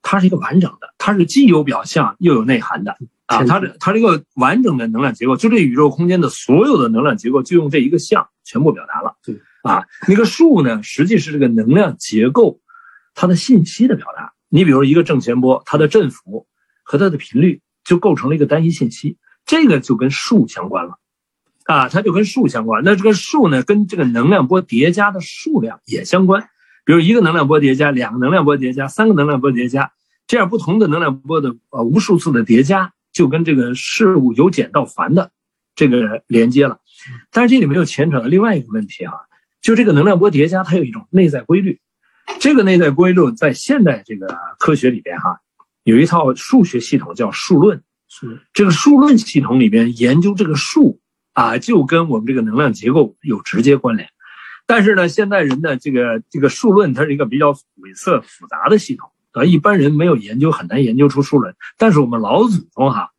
[0.00, 2.96] 它是一个完整的，它是既有表象又有内涵的。
[3.30, 9.14] 啊，它这它这个完整的能量结构，就这宇宙空间的所有的能量结构，就用这一个项全部表达了。
[9.24, 12.58] 对，啊，那个数呢，实际是这个能量结构
[13.14, 14.32] 它的信息的表达。
[14.48, 16.48] 你比如一个正弦波，它的振幅
[16.82, 19.16] 和它的频率就构成了一个单一信息，
[19.46, 20.98] 这个就跟数相关了。
[21.66, 22.82] 啊，它就跟数相关。
[22.84, 26.48] 那这个数呢，跟这个能量波叠加的数量也相关。
[26.84, 29.92] 比如一个能量波叠加，两个能量波叠加，三个能量波叠加，
[30.26, 32.92] 这样不同的能量波的呃无数次的叠加。
[33.12, 35.30] 就跟这个事物由简到繁的
[35.74, 36.78] 这个连接了，
[37.30, 39.12] 但是这里面又牵扯到另外一个问题啊，
[39.60, 41.80] 就这个能量波叠加它有一种内在规律，
[42.38, 45.40] 这个内在规律在现代这个科学里边哈，
[45.84, 48.40] 有一套数学系统叫数论，是。
[48.52, 51.00] 这个数论系统里边研究这个数
[51.32, 54.08] 啊，就跟我们这个能量结构有直接关联，
[54.66, 57.60] 但是呢，现代人的这个这个数论它是一个比较晦
[57.94, 59.10] 涩复杂的系统。
[59.32, 61.54] 啊，一般人没有研究，很难研究出数来。
[61.78, 63.10] 但是我们老祖宗哈，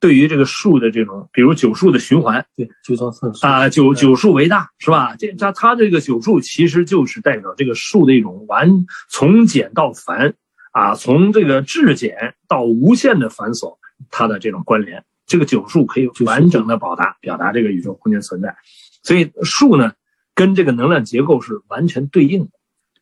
[0.00, 5.16] 对于这个数的这种，比如九数的循环，对九章四啊，九九数为大，是吧？
[5.16, 10.34] 这它它这个九数其实就是代表这个数的一种完从简到繁
[10.72, 13.78] 啊，从这个至简到无限的繁琐，
[14.10, 15.04] 它的这种关联。
[15.26, 18.56] 这个九数可以完整的表达表达这个宇宙空间存在，
[19.02, 19.92] 所以数呢
[20.34, 22.50] 跟这个能量结构是完全对应的，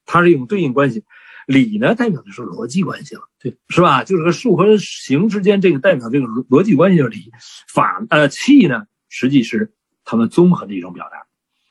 [0.06, 1.04] 它是一种对应关系。
[1.46, 4.02] 理呢，代表的是逻辑关系了，对，是吧？
[4.02, 7.32] 就是个数和形之间，这个代表这个逻辑关系就是理。
[7.72, 9.72] 法呃，气呢，实际是
[10.04, 11.24] 他们综合的一种表达。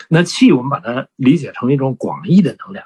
[0.08, 2.86] 那气，我们把它理解成一种广义的能量，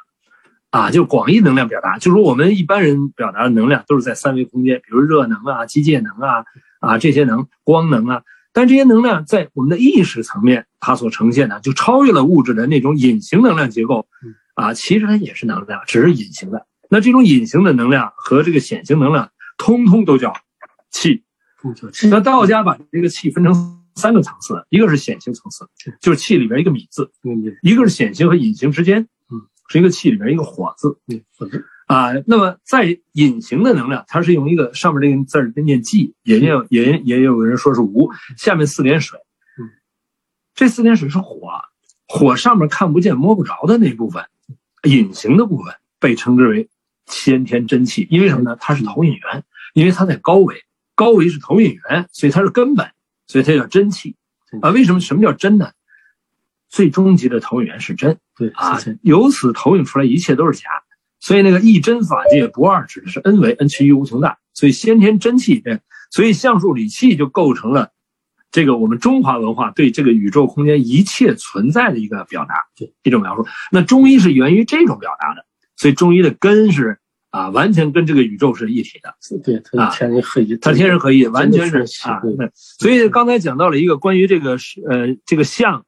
[0.72, 2.00] 啊，就广义能量表达。
[2.00, 6.46] 就是说，我们一般人表达的能量都是在三维空间，比如热能啊、机械能啊、
[6.80, 8.24] 啊这些能、光能啊。
[8.52, 14.08] 但这些能量在我们的意识层面，它所呈现的就超越了物质的那种隐形能量结构，
[14.56, 16.66] 啊，其实它也是能量，只是隐形的。
[16.90, 20.34] 那这种隐形的能量和这个显形能量，通通都叫
[20.92, 21.24] 气。
[22.10, 23.54] 那道家把这个气分成
[23.96, 25.68] 三个层次，一个是显形层次，
[26.00, 27.04] 就是气里边一个米字；
[27.62, 30.98] 一个是显形和隐形之间，嗯，是一个气里边一个火字。
[31.38, 32.14] 火字啊。
[32.26, 39.20] 那么在隐形的能量，它是用一个上面这个字儿念寂，也有也也有人说是无，下面四点水。
[39.60, 39.68] 嗯，
[40.56, 41.52] 这四点水是火，
[42.08, 44.26] 火上面看不见摸不着的那部分，
[44.84, 46.70] 隐形的部分被称之为。
[47.10, 48.56] 先天真气，因为什么呢？
[48.60, 49.44] 它是投影源，
[49.74, 50.56] 因为它在高维，
[50.96, 52.90] 高维是投影源，所以它是根本，
[53.28, 54.16] 所以它叫真气
[54.62, 54.70] 啊。
[54.70, 55.00] 为什么？
[55.00, 55.72] 什么叫真呢？
[56.70, 60.70] 最终极的投影源是真，对啊，由此投影出来一切都是假，
[61.20, 67.92] 所以那个一真法界不二，指的是 n 维 n 趋于无穷大，所以先天真气，对，所以相数理气就构成了
[68.52, 73.48] 这个我们中华文化对这个宇宙空间一切存在的一个表达，对一种描述。
[73.72, 75.46] 那中医是源于这种表达的。
[75.76, 76.99] 所以中医的根是
[77.32, 79.14] 啊，完全跟这个宇宙是一体的。
[79.44, 82.20] 对，它天人合一，它天人合一，完全是啊。
[82.56, 85.86] 所以刚才讲到了一个关于这个是呃这个象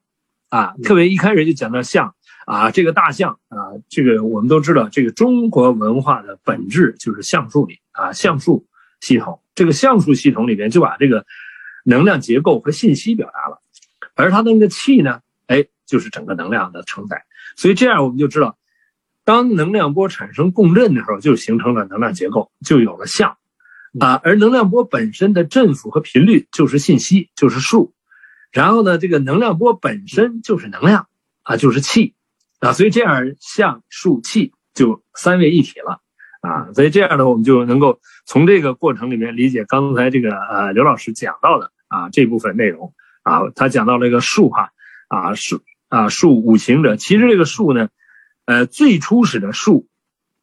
[0.50, 2.14] 啊，特别一开始就讲到象
[2.46, 8.64] 啊，这个大象啊，这个我们都知道，这个中国文化的本质就是象数里啊，象数
[9.00, 9.40] 系统。
[9.56, 11.26] 这个象数系统里边就把这个
[11.84, 13.60] 能量结构和信息表达了，
[14.14, 17.24] 而它的那个气呢，哎，就是整个能量的承载。
[17.56, 18.56] 所以这样我们就知道。
[19.24, 23.36] 当能量波产生共振的时候，就形成了能量结构，就有了相，
[24.00, 27.92] 啊，而能量波本身的振幅和频率就是信息，就是数，
[28.50, 31.06] 然后呢，这个能量波本身就是能量，
[31.42, 32.14] 啊就是气。
[32.60, 36.00] 啊，所以这样相数气就三位一体了。
[36.40, 42.94] 啊，所以这样呢，我们就能够从这个过程里面理解刚才这个呃刘老师讲到的啊这部分内容。
[43.24, 44.70] 啊，他讲到了一个数哈
[45.08, 47.88] 啊数啊数五行者，其实这个数呢，
[48.46, 49.86] 呃最初始的数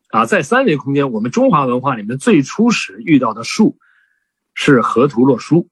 [0.10, 3.78] 啊，在三维空间，我们中华文化里面最初始遇到的数
[4.54, 5.68] 是河图洛书，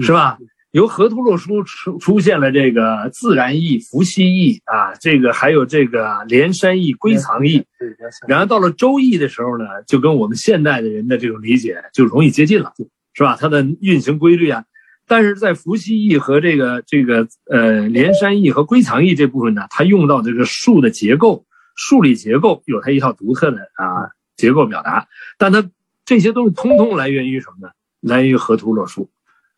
[0.00, 0.38] 是吧？
[0.72, 7.64] 由河图洛书出出现了这个自然意、伏羲意啊，这个还有这个连山意、归藏意，
[8.28, 12.74] 然后到了周易的时候呢，就跟我们现代的人的这种理解就容易接近了，
[13.14, 13.38] 是吧？
[13.40, 14.64] 它的运行规律啊，
[15.06, 21.45] 但是在伏羲意和这个这个呃连山意和归藏意这部分呢，它用到这个数的结构、
[21.76, 25.06] 数理结构有它一套独特的啊结构表达，
[25.38, 25.70] 但它
[26.04, 27.72] 这些东西通通来源于什么呢？
[28.00, 29.08] 来源于河图洛书。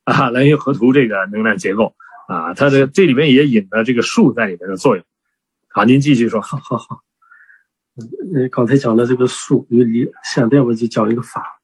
[0.04, 1.94] 啊，来源于河图这个能量结构
[2.28, 5.04] 啊，它的这里面也引了这个数在里面的作用。
[5.68, 6.40] 好，您继续说。
[6.40, 7.02] 好好好。
[8.34, 11.60] 呃，刚才讲的这个数与理，现在我就讲一个法。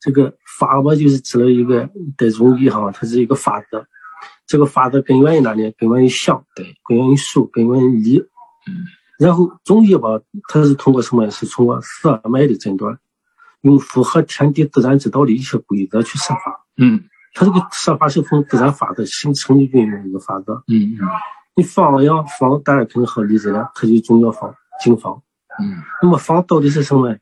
[0.00, 3.86] 这个法吧，就是指了一个在中医哈，它是一个法则。
[4.48, 5.70] 这个法则根源于哪里？
[5.78, 8.18] 根源于相，对，根源于数，根源于理。
[8.66, 8.84] 嗯。
[9.18, 11.30] 然后中医吧，它是通过什么？
[11.30, 12.98] 是通过色脉的诊断，
[13.62, 16.66] 用符合天地自然之道的一些规则去设法。
[16.76, 17.04] 嗯。
[17.38, 20.54] 它这个设法是从自然法则形成的运用一个法则。
[20.68, 21.08] 嗯嗯。
[21.54, 25.22] 你方呀方，大家肯定好理解了，它就中药方、经方。
[25.62, 25.82] 嗯。
[26.02, 27.14] 那么方到底是什么？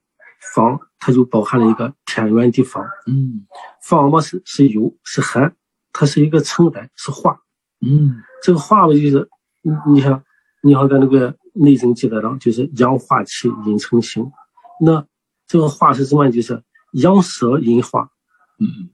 [0.55, 2.85] 方它就包含了一个天圆地方。
[3.07, 3.47] 嗯。
[3.83, 5.53] 方嘛是是有是寒，
[5.93, 7.41] 它是一个承载是化。
[7.81, 8.23] 嗯。
[8.43, 9.29] 这个化嘛就是
[9.63, 10.23] 你你像
[10.65, 14.33] 你像在那个《内经》记载上，就是阳化气，阴成形。
[14.81, 15.07] 那
[15.47, 16.31] 这个化是什么？
[16.31, 18.11] 就是阳色阴化。
[18.59, 18.89] 嗯。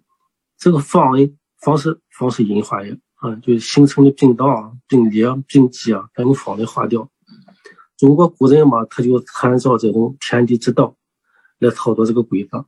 [0.58, 1.12] 这个方
[1.60, 7.08] 方是方是阴化也啊，就是形成的病道、病理、病机啊，咱用方位化掉。
[7.96, 10.96] 中国古人嘛，他就参照这种天地之道
[11.60, 12.66] 来操作这个规则。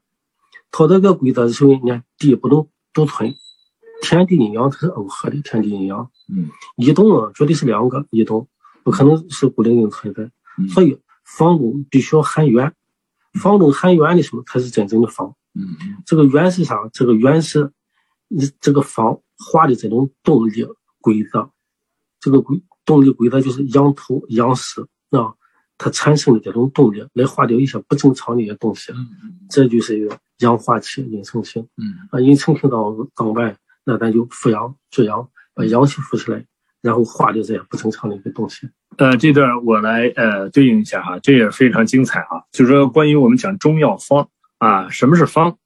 [0.70, 3.34] 操作这个规则的时候，你看地不能独存，
[4.00, 6.08] 天地阴阳它是耦合的，天地阴阳。
[6.32, 6.50] 嗯。
[6.76, 8.46] 一动啊，绝对是两个一动，
[8.84, 10.30] 不可能是固定性存在。
[10.68, 12.72] 所以方中必须要含元，
[13.34, 15.34] 方中含元的时候才是真正的方。
[15.54, 15.76] 嗯。
[16.04, 16.76] 这个元是啥？
[16.92, 17.72] 这个元是。
[18.34, 20.66] 你这个方画的这种动力
[21.02, 21.50] 规则，
[22.18, 25.34] 这个规动力规则就是阳头阳湿啊，
[25.76, 28.90] 它产生的这种动力来化掉一些不正常的一些东西，
[29.50, 31.68] 这就是一个阳化气阴成形。
[31.76, 36.46] 嗯啊，阴成形到脏外，那咱就扶阳助阳，把阳气扶起来，
[36.82, 38.68] 然后画就这样不正常的一个东西。
[38.98, 45.56] 呃，这段我来呃对应一下哈，这也非常精彩啊，就是说关于我们讲中药方啊，什么是方？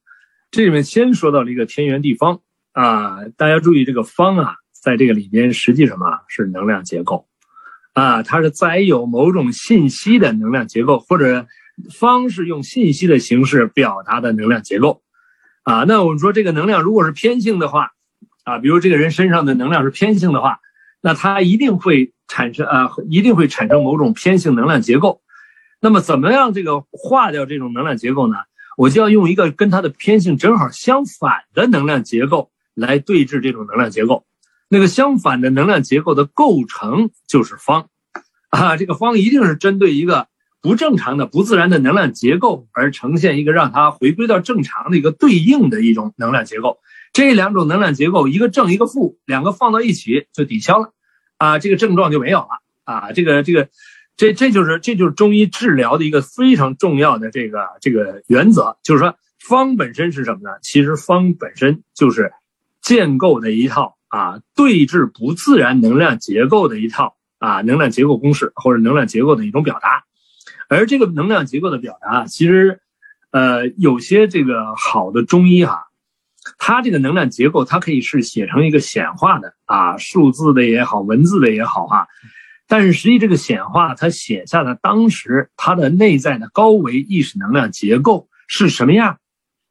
[0.52, 2.40] 这里面先说到了一个天圆地方。
[2.72, 7.26] 啊，大家注意这个方啊，在这个里边实际什么是能量结构
[7.94, 8.22] 啊？
[8.22, 11.46] 它是载有某种信息的能量结构，或者
[11.98, 15.00] 方是用信息的形式表达的能量结构
[15.62, 15.84] 啊。
[15.88, 17.92] 那我们说这个能量如果是偏性的话
[18.44, 20.60] 啊，比如这个人身上的能量是偏性的话，
[21.00, 25.22] 那它一定会产生啊，一定会产生某种偏性能量结构。
[25.80, 28.36] 那么怎么样这个化掉这种能量结构呢？
[28.76, 32.50] 我就要用一个跟它的偏性正好相反的能量结构。
[32.78, 34.26] 来对峙这种能量结构，
[34.68, 37.88] 那个相反的能量结构的构成就是方，
[38.50, 40.28] 啊，这个方一定是针对一个
[40.60, 46.76] 不正常的、不自然的能量结构而呈现一个让它回归到正常的一个对应的一种能量结构。
[47.16, 50.92] 这两种能量结构，一个正一个负，两个放到一起就抵消了，
[51.38, 52.48] 啊，这个症状就没有了，
[52.84, 53.70] 啊，这个这个，
[54.18, 60.58] 这这就是这就是中医治疗的一个非常重要的这个这个原则，就是说方本身是什么呢？
[60.60, 62.32] 其实方本身就是。
[62.82, 70.04] 建构的一套啊，对峙不自然能量结构的一套啊，能量结构公式或者能量结构的一种表达，
[70.68, 72.80] 而这个能量结构的表达，其实，
[73.32, 75.88] 呃，有些这个好的中医哈，
[76.58, 82.06] 它这个能量结构，它可以是写成一个显化的啊，数字的也好，文字的也好啊，
[82.68, 89.18] 但是实际这个显化，它写下的当时它的内在的高维意识能量结构是什么样？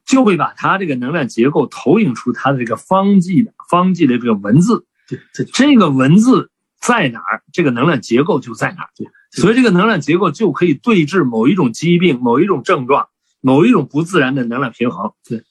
[0.06, 4.86] 就会把它这个能量结构投影出它的这个方剂的方剂的这个文字，
[5.34, 8.90] 这这个文字在哪儿，这个能量结构就在哪儿。
[9.32, 13.08] 所以这个能量结构就可以对治某一种疾病、某一种症状、
[13.42, 15.12] 某一种不自然的能量平衡。
[15.28, 15.44] 对，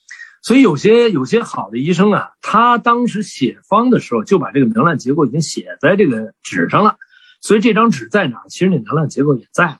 [0.45, 6.97] 所以有些有些好的医生啊，他当时写方的时候就把这个能量结构已经写在这个纸上了。
[7.41, 9.79] 所以这张纸在哪，其实那能量结构也在，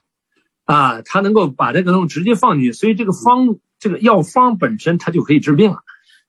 [0.64, 2.72] 啊，他能够把这个东西直接放进去。
[2.72, 3.58] 所以这个方。
[3.78, 5.80] 这个药方本身它就可以治病了，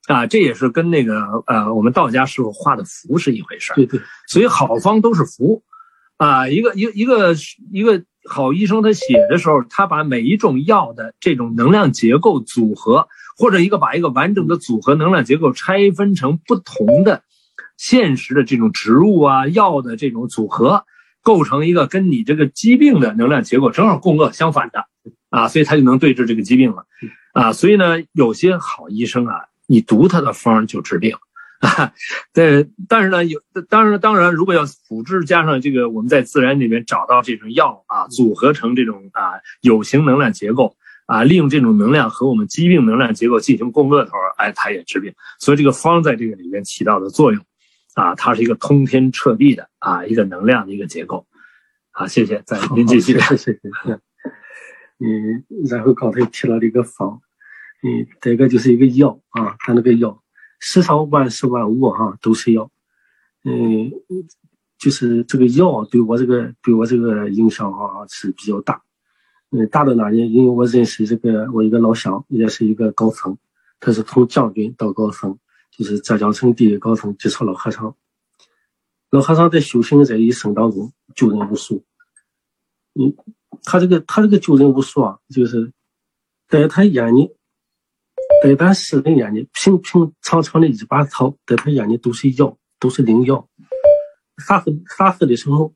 [0.08, 5.64] 啊，这也是跟那个呃我们道家师傅画的符是一回事对对，所以好方都是符，
[6.18, 7.36] 啊，一个一个一个
[7.72, 13.08] 一个好医生，他写的时候，他把每一种药的这种能量结构组合，
[13.38, 17.22] 或者一个把一个完整的组合能量结构拆分成不同的
[17.78, 20.84] 现实的这种植物啊药的这种组合，
[21.22, 24.86] 构成一个跟你这个疾病的能量结构正好共轭相反的
[25.30, 26.86] 啊，所以他就能对治这个疾病了
[27.34, 27.54] 啊。
[27.54, 31.16] 所以呢，有些好医生啊，你读他的方就治病。
[31.60, 31.92] 啊，
[32.36, 40.76] 对，但是呢，有当然，当然，如果要辅助加上这个，我们在自然里面找到这种药啊，组合成这种啊有形能量结构
[41.08, 45.12] 啊，利用这种能量和我们疾病能量结构进行共轭头，哎，它也治病。
[45.39, 47.43] 所以这个方在这个里面起到的作用
[47.95, 51.26] 啊，它是一个通天彻地的啊一个能量的一个结构。
[51.89, 53.20] 好，谢谢，再您继续。
[53.20, 53.60] 谢谢。
[54.99, 57.22] 嗯，然后刚才提了这个方，
[57.84, 60.22] 嗯，这个就是一个药啊，它那个药。
[60.60, 62.72] 世上万事万物哈都是药，
[63.43, 63.91] 嗯，
[64.80, 68.82] 就是这个药对我这个对我这个影响啊是比较大，
[69.52, 70.32] 嗯，大到哪里？
[70.32, 73.38] 因为我认识这个我一个老乡，也是一个高僧，
[73.80, 75.38] 他是从将军到高僧，
[75.72, 77.95] 就是浙江省第一高僧吉超老和尚。
[79.10, 81.84] 老和尚在修行这一生当中救人无数，
[82.95, 83.16] 嗯，
[83.64, 85.72] 他这个他这个救人无数啊，就是
[86.48, 87.34] 在他眼里。
[88.43, 93.48] 在咱世人眼里，平平常常的一把草，在他眼里都是药，都是灵药。
[94.38, 95.74] 啥事啥事的时候，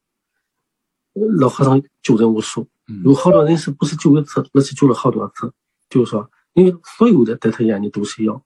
[1.14, 2.68] 老和尚救人无数，
[3.04, 5.52] 有好多人是不是救一次，而是救了好多次。
[5.90, 8.42] 就是说，因为所有的在他眼里都是药。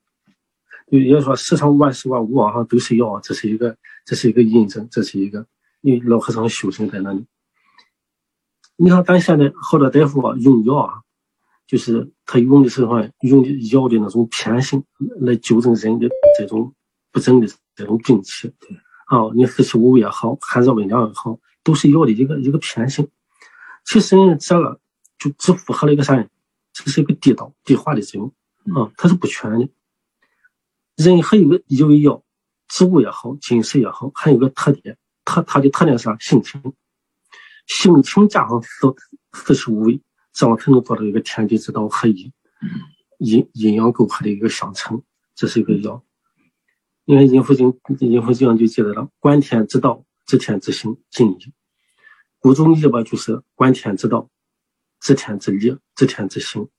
[0.92, 3.76] 就也说世上万事万物啊，都是药，这是一个，
[4.06, 5.46] 这是一个印证，这是一个，
[5.82, 7.26] 因为老和尚修行在那里。
[8.78, 11.02] 你看，咱现在好多大夫啊，用药啊。
[11.68, 14.84] 就是他用的时候用的药的那种偏性
[15.22, 16.72] 来纠正人的这种
[17.12, 18.54] 不正的这种病气，
[19.08, 23.08] 啊，你四七五也好，寒热温凉也好，都是药的一个一个偏性。
[23.86, 24.82] 其实这个
[25.18, 26.28] 就只符合了一个啥呢？
[26.74, 29.70] 这是一个地道地化的作用啊，它是不全的。
[30.98, 32.24] 任何一个一味药，
[32.68, 36.18] 植物也好，金石也好，还有个特点，它它的特点是啥？
[36.20, 36.74] 性情，
[37.68, 38.94] 性情加上四
[39.34, 40.02] 四十五味。
[40.38, 42.30] 这样才能做到一个天地之道合一，
[43.20, 45.02] 阴阴阳沟合的一个相成，
[45.34, 46.04] 这是一个药。
[47.06, 47.72] 你看《阴符经》，
[48.06, 51.54] 《阴符经》就记载了：观天之道，知天之行，尽矣。
[52.46, 54.30] 古中医吧，就是观天之道，
[55.02, 56.70] 知天之理，知天之行，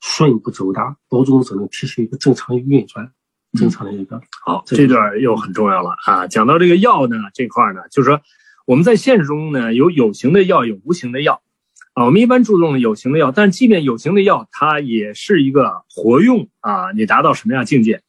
[0.00, 3.08] 顺不周达，保中只能体系一个正常运转，
[3.56, 4.20] 正常的一个。
[4.44, 6.26] 好，这段又很重要了啊！
[6.26, 8.20] 讲到这个药呢，这块呢，就是说
[8.66, 11.40] 我们在现实中呢，有有形的药，有无形的药。
[11.92, 16.90] 啊，我们一般注重有形的药，但即便有形的药，它也是一个活用啊。
[16.96, 18.02] 你达到什么样境界？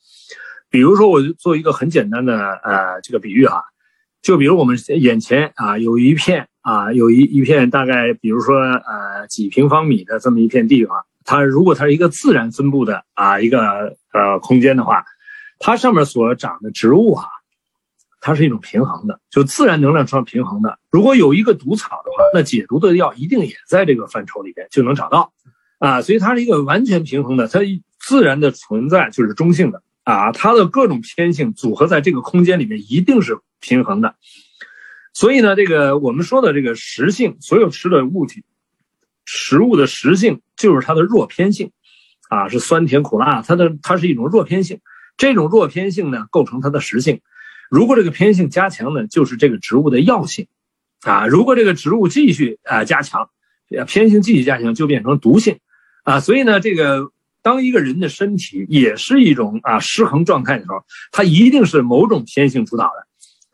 [0.67, 3.65] 比如说，我就做一个很简单的呃这个比喻哈，
[4.23, 15.05] 就比如我们眼前啊有一片啊有一一片大概比如说呃几平方米的这么一片地方，它如果它是一个自然分布的啊一个呃空间的话，
[15.59, 17.29] 它上面所长的植物哈。
[18.25, 20.79] 它是一种平衡的，就自然能量上平衡的。
[20.89, 25.33] 如果有一个毒草的话，那解毒的药一定也在这个范畴里边就能找到，
[25.77, 27.49] 啊，所以它是一个完全平衡的。
[27.49, 27.59] 它
[27.99, 34.15] 自然的存在就是中性的啊，它的各种偏性组合在这个空间里面一定是平衡的。
[35.13, 38.43] 所以呢，这个我们说的这个实性，所有吃的物体、
[39.25, 41.71] 食物的实性就是它的弱偏性，
[42.29, 44.79] 啊，是酸甜苦辣，它的它是一种弱偏性。
[45.15, 47.21] 这种弱偏性呢，构成它的实性。
[47.69, 50.47] 如果这个偏性加强呢，就是这个植物的药性，
[51.01, 53.29] 啊，如果这个植物继续啊加强，
[53.87, 55.59] 偏性继续加强，就变成毒性，
[56.03, 57.11] 啊，所以呢，这个
[57.43, 63.07] 当一个人的身体也是一种啊失衡状态的时候，它一定是某种偏性主导的，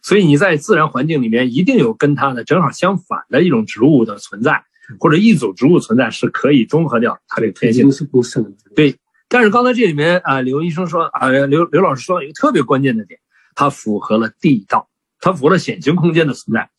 [0.09, 4.63] 所以你在自然环境里面一定有跟它的正好相反的一种植物的存在，
[4.99, 7.91] 或者一组植物存在是可以中和掉它这个特性。
[7.91, 8.43] 是不是
[8.75, 8.95] 对，
[9.27, 13.19] 但是刚才这里面啊，刘医生说啊，刘刘老师说了一个特别关键的点。
[13.53, 14.89] 它符合了地道，
[15.19, 16.71] 它符合了显形空间的存在。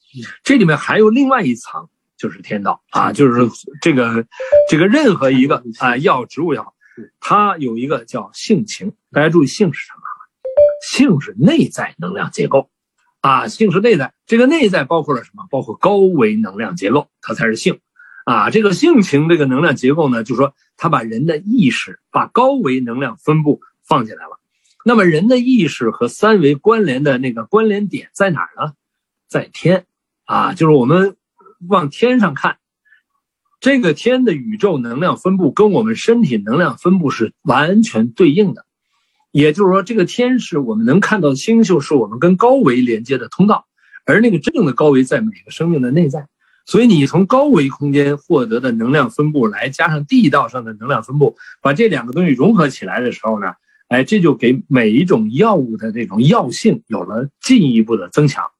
[0.42, 3.48] 这里面还有另外一层，就是天道啊，就是
[3.80, 4.26] 这个
[4.68, 6.74] 这个任何一个啊药植物也好，
[7.20, 8.92] 它有一个叫性情。
[9.12, 10.00] 大家注意，性是什么？
[10.82, 12.70] 性是内在能量结构
[13.20, 14.14] 啊，性是内在。
[14.26, 15.46] 这个内在包括了什么？
[15.50, 17.80] 包括高维能量结构，它才是性
[18.24, 18.50] 啊。
[18.50, 24.38] 这个性情这个能量结构呢，就是说它把人的意识，把高维能量分布放进来了。
[24.84, 28.72] 那么人的意识和三维关联的那个关联点在哪儿呢？
[29.28, 29.84] 在天，
[30.24, 31.16] 啊，就是我们
[31.68, 32.56] 往天上看，
[33.60, 38.64] 这个天的宇宙能量分布跟我们身体能量分布是完全对应的。
[39.32, 43.66] 也就是说，这个天是我们能看到的星宿，是我们跟高维连接的通道，
[44.04, 46.26] 而那个真正的高维在每个生命的内在。
[46.66, 53.54] 所以你从高维空间获得的能量分布来加上地道上的能量分布，把这两个东西融合起来的时候呢，
[53.88, 58.50] 哎，这就给每一种药物的这种药性有了进一步的增强，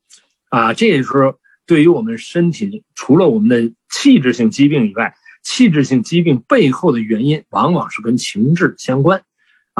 [0.48, 5.14] 啊，这也是说对于我们身体除了我们的器质性疾病以外，
[5.44, 9.22] 器质性疾病背后的原因往往是跟情志相关，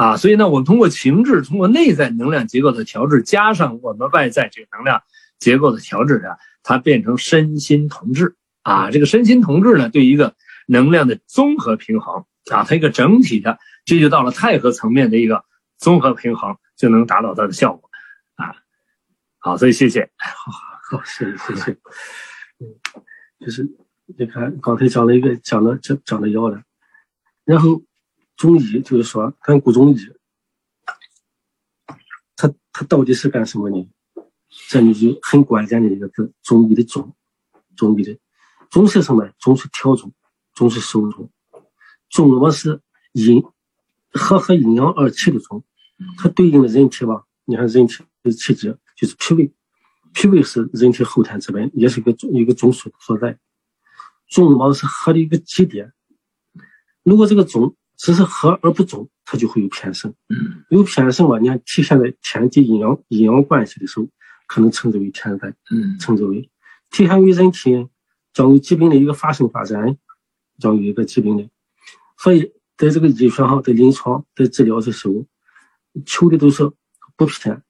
[0.01, 5.03] 啊，所以呢，我们通过情志，通过内在能量结构的调制，加上我们外在这个能量
[5.37, 6.39] 结构的调制啊。
[6.63, 10.33] 它变成身心同治啊，这个身心同治呢，对一个
[10.65, 15.45] 能量的综合平衡啊，它一个整体的，这就到了太和层面的一个
[15.77, 17.87] 综合平衡，就能达到它的效果
[18.37, 18.55] 啊。
[19.37, 20.51] 好，所以谢谢，好，
[20.97, 21.71] 好，谢谢，谢谢。
[22.59, 22.73] 嗯，
[23.39, 23.69] 就是
[24.17, 26.59] 你看刚才讲了一个讲了讲讲了腰了，
[27.45, 27.83] 然后
[28.41, 29.99] 中医就是说，看古中医，
[32.35, 33.87] 它它到底是干什么呢？
[34.67, 37.15] 这里就很关键的一个字，中医的中，
[37.75, 38.17] 中医的
[38.71, 39.29] 中是什么？
[39.37, 40.11] 中是调中，
[40.55, 41.29] 中是收中，
[42.09, 42.81] 中我是
[43.11, 43.43] 阴
[44.11, 45.63] 和和阴阳二气的中，
[46.17, 47.27] 它对应的人体吧？
[47.45, 49.53] 你看人体的气质就是脾胃，
[50.13, 53.37] 脾胃是人体后天之本，也是一个一个中枢所在。
[54.29, 55.93] 中嘛是和的一个基点，
[57.03, 60.13] 如果这个中只是和而不中，它就会有偏盛。
[60.69, 61.39] 有偏盛嘛？
[61.39, 64.07] 你看体现在天地阴阳阴阳关系的时候。
[64.53, 66.41] 可能称之为天灾，嗯，称之为
[66.89, 67.87] 体现于人体
[68.33, 69.97] 将有疾病的一个发生发展，
[70.59, 71.49] 将有一个疾病的，
[72.17, 75.25] 所以在这个医学上，在临床在治疗的时候，
[76.05, 76.69] 求的都是
[77.15, 77.63] 不偏，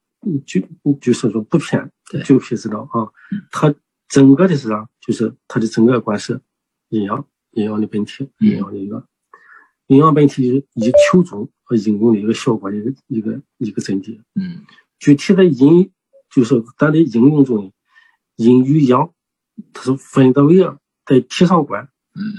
[0.43, 0.59] 就
[0.99, 1.91] 就是说不偏，
[2.25, 3.05] 就偏知道啊，
[3.51, 3.71] 它
[4.09, 4.89] 整个的是啥？
[5.05, 6.41] 就是它的整个观是
[6.89, 9.05] 阴阳，阴阳的本体，阴阳的一个
[9.91, 14.65] 阴阳本体，就是以求中和应用的一个效果的一个一个一个真谛，嗯，
[14.99, 15.91] 具体的阴。
[16.33, 17.73] 就是咱的应用中，
[18.37, 19.11] 阴与阳，
[19.73, 21.89] 它是分得为二，在体上观，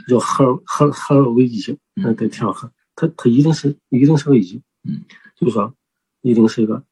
[0.08, 1.60] 要合合合二为一，
[1.96, 5.04] 嗯，在体上合，它它一定是一定是个一，嗯，
[5.36, 5.74] 就是说，
[6.22, 6.82] 一定是一个，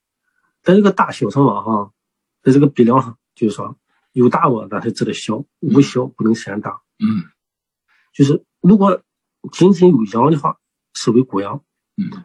[0.61, 1.91] 在这个大小上嘛哈，
[2.43, 3.75] 在这个比量上，就是说
[4.11, 7.23] 有大我，但是指的小，无小不能显大，嗯，
[8.13, 9.01] 就是如果
[9.51, 10.57] 仅仅有阳的话，
[10.93, 11.63] 是为孤阳，
[11.97, 12.23] 嗯。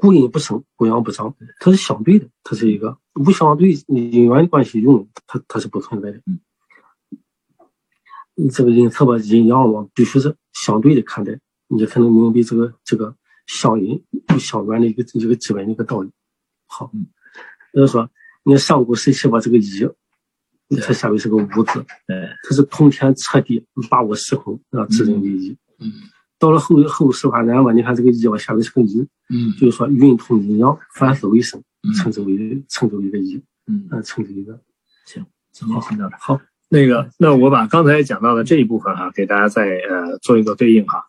[0.00, 6.20] 故阴不生，故阳不长，它是相对的，它是一个无相对因缘关系用，它它是不存在的。
[8.34, 13.14] 你这个阴特别阴阳嘛，必须是相对的看待，你才能明白这个这个
[13.46, 16.10] 相阴有相缘的一个一个基本的一个道理。
[16.66, 16.88] 好，
[17.72, 18.10] 比如说
[18.42, 19.88] 你上古时期把这个一，
[20.80, 25.56] 它下面是个无字，哎，它是通天彻地，把握时空，啊，自人为一。
[25.78, 25.92] 嗯。
[26.38, 31.62] 到了后后十八年吧，你看这个一吧，下面是个一，嗯，就是说运通阴阳，凡事为生，
[31.96, 34.60] 称之为称之为一个一，嗯，称之为一个。
[35.04, 35.24] 行，
[35.72, 36.12] 好，听到了。
[36.20, 41.06] 好，那个，那我把刚才讲到的这一部分哈，给大家再呃做一个对应哈。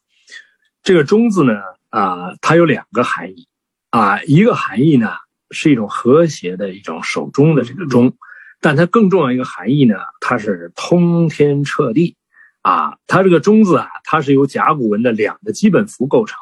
[0.81, 1.53] 这个中字呢，
[1.89, 3.47] 啊，它有两个含义，
[3.91, 5.09] 啊，一个含义呢
[5.51, 8.15] 是一种和谐的一种手中的这个中，
[8.61, 12.15] 但它更重要一个含义呢，它是通天彻地。
[12.61, 16.37] 啊，它这个中字啊，它是由甲骨文的两个基本符构成，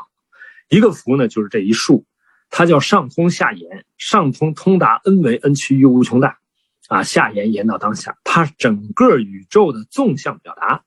[0.70, 2.06] 一个符呢就是这一竖，
[2.50, 6.40] 它叫上通下延，上通通达 n 为 n 趋于无穷大，
[6.88, 10.84] 啊下延延到当下，它整个宇宙的纵向表达。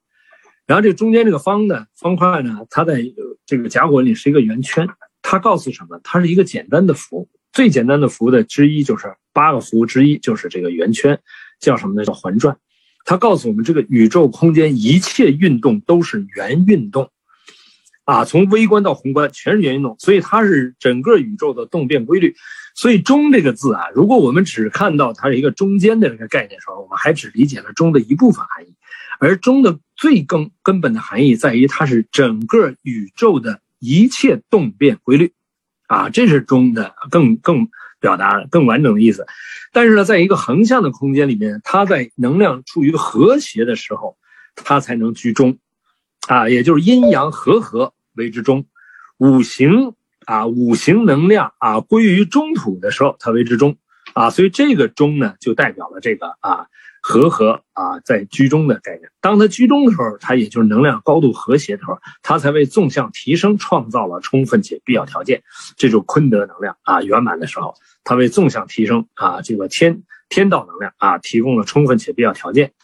[0.66, 3.02] 然后这中间这个方的方块呢，它在
[3.46, 4.88] 这个甲骨文里是一个圆圈，
[5.22, 6.00] 它告诉什么？
[6.02, 11.20] 它是一个简单的符，最简单的符的之一就是八个符之一就是这个圆圈，
[11.60, 12.04] 叫什么呢？
[12.04, 12.56] 叫环转。
[13.10, 17.10] 它告诉我们，这个宇宙空间一切运动都是圆运动，
[18.04, 22.36] 啊，从微观到宏观全是圆运动，所以它是整个宇宙的动变规律。
[22.76, 28.72] 所以“中”这个字啊，如果我们只看到它是一个中间的这个概念的时候，我们还只理解了“中”的一部分含义，
[29.18, 35.32] 而“中”的最根根本的含义在于它是整个宇宙的一切动变规律，
[35.88, 37.68] 啊，这是“中”的更更。
[38.00, 39.26] 表达更完整的意思，
[39.72, 44.16] 但是呢，在一个横向的空间里面，它在能量处于和谐的时候，
[44.56, 45.58] 它才能居中，
[46.26, 48.66] 啊，也就是阴阳和合为之中，
[49.18, 49.94] 五行
[50.24, 53.76] 啊，五行能量啊归于中土的时候，它为之中，
[54.14, 56.66] 啊，所以这个中呢，就代表了这个啊。
[57.02, 65.42] 和合啊，在居中的概念，当它居中的时候，它也就是能量高度和谐的时候，它才为纵向提升创造了充分且必要条件。
[65.78, 72.74] 这种坤德能量啊，圆满的时候，它为纵向提升啊，这个天天道能量啊，提供了充分且必要条件。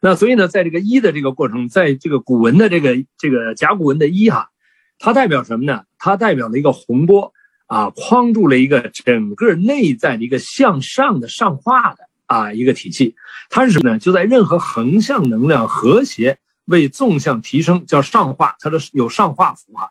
[0.00, 4.50] 那所以呢，在这个一的这个过程，在这个古文的这个这个甲骨文的一哈，
[4.98, 5.84] 它代表什么呢？
[5.98, 7.32] 它代表了一个洪波
[7.66, 12.08] 啊，框住了一个整个内在的一个向上的上化的。
[12.26, 13.14] 啊一个体系。
[13.48, 14.00] 它是什么呢？
[14.00, 19.90] 就在任何横向能量和谐为纵向提升，叫上化，它的有上化符哈，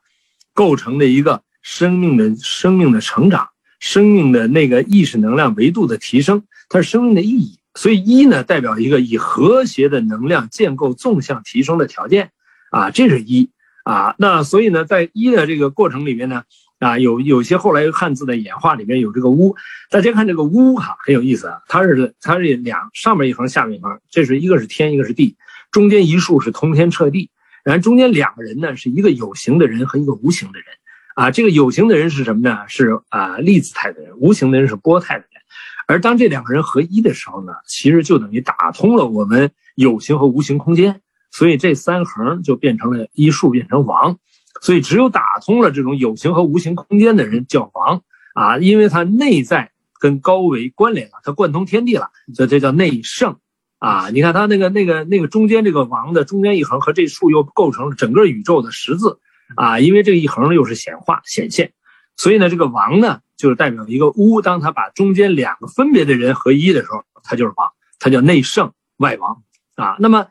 [0.54, 3.48] 构成的一个生命的生命的成长，
[3.80, 7.58] 生命的那个意识能量维度的提升，它是生命的意义。
[7.74, 12.32] 所以一呢，代表一个以和谐的能量建构纵向提升的条件，
[12.70, 13.50] 啊，这是一
[13.86, 14.14] 啊。
[14.18, 16.44] 那所以呢，在一的这个过程里面呢，
[16.80, 19.56] 啊，有有些后来汉字的演化里面有这个乌，
[19.90, 25.38] 大家看这个乌哈很有意思啊，它是它是两上面一横，下面一横，这是一个是天，一个是地，
[25.72, 27.30] 中间一竖是通天彻地，
[27.64, 30.68] 然后中间两个人呢是一个有形的人和一个无形的人，
[31.16, 32.60] 啊，这个有形的人是什么呢？
[32.68, 35.30] 是啊粒子态的人，无形的人是波态的人。
[35.88, 41.00] 而当这两个人合一的时候呢，其实就等于打通了我们有形和无形空间，
[41.32, 44.18] 所以这三横就变成了一竖，变成王。
[44.62, 48.02] 所以只有打通了这种有形和无形空间的人叫王
[48.34, 53.38] 啊，因为他内在跟高维关联了，他贯通天地了，所以这叫内圣
[53.80, 54.10] 啊。
[54.10, 59.20] 你看他那个那个那个中间这个王的中间一横和这竖又构成了整个宇宙的十字
[59.56, 61.74] 啊，因为这一横又是显化显现，
[62.18, 63.20] 所以呢，这个王呢。
[63.38, 69.44] 就是代表一个巫，当他把中间两个分别的人合一的时候，他就是王，他叫内圣外王
[69.76, 69.98] 啊。
[70.00, 70.28] 那么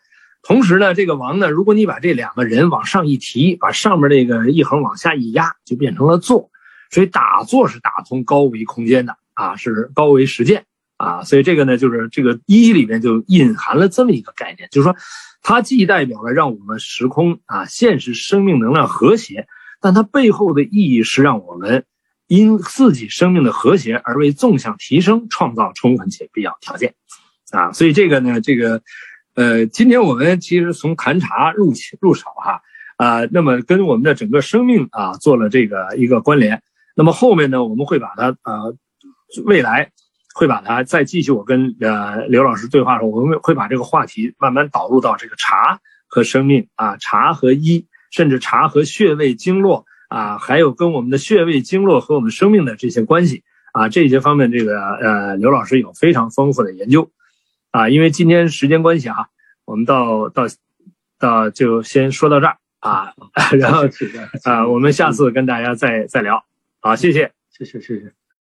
[0.47, 6.51] 同时呢，这个王呢，如果你把这两个人往上一提，把上面这个一横往下一压，就变成了坐。
[6.91, 10.65] 所以打坐是打通高维空间的啊，是高维实践
[10.97, 11.25] 啊。
[11.25, 14.97] 所以这个呢，就是这个一里面就隐含了这么一个概念，就是说
[15.43, 19.47] 它既代表了让我们时空啊现实生命能量和谐，
[19.81, 21.85] 但它背后的意义是让我们。
[22.27, 26.95] 因自己生命的和谐而为纵向提升创造充分且必要条件，
[27.51, 28.83] 啊，所以这个呢，这个，
[29.35, 32.63] 呃，今天我们其实从谈茶入起入手哈，
[32.97, 36.63] 啊，那么跟我们的整个生命啊做了这个一个关联，
[36.95, 38.77] 那么后面呢，我们会把它呃，
[39.45, 39.91] 未来
[40.35, 49.85] 会把它再继续我跟呃刘老师对话的时候，我们会把这个话题慢慢导入到这个茶和生命啊，茶和医，甚至茶和穴位经络。
[50.09, 57.11] 啊，还有跟我们的穴位经络和我们生命的这些关系啊，这些方面，这个呃，刘老师有非常丰富的研究
[57.75, 57.89] 啊。
[57.89, 59.27] 因为今天时间关系啊，
[59.65, 60.45] 我们到到
[61.19, 63.13] 到就先说到这儿啊，
[63.59, 63.83] 然后
[64.45, 66.45] 啊，我们下次跟大家再再聊。
[66.81, 68.13] 好，谢谢，谢谢，谢谢。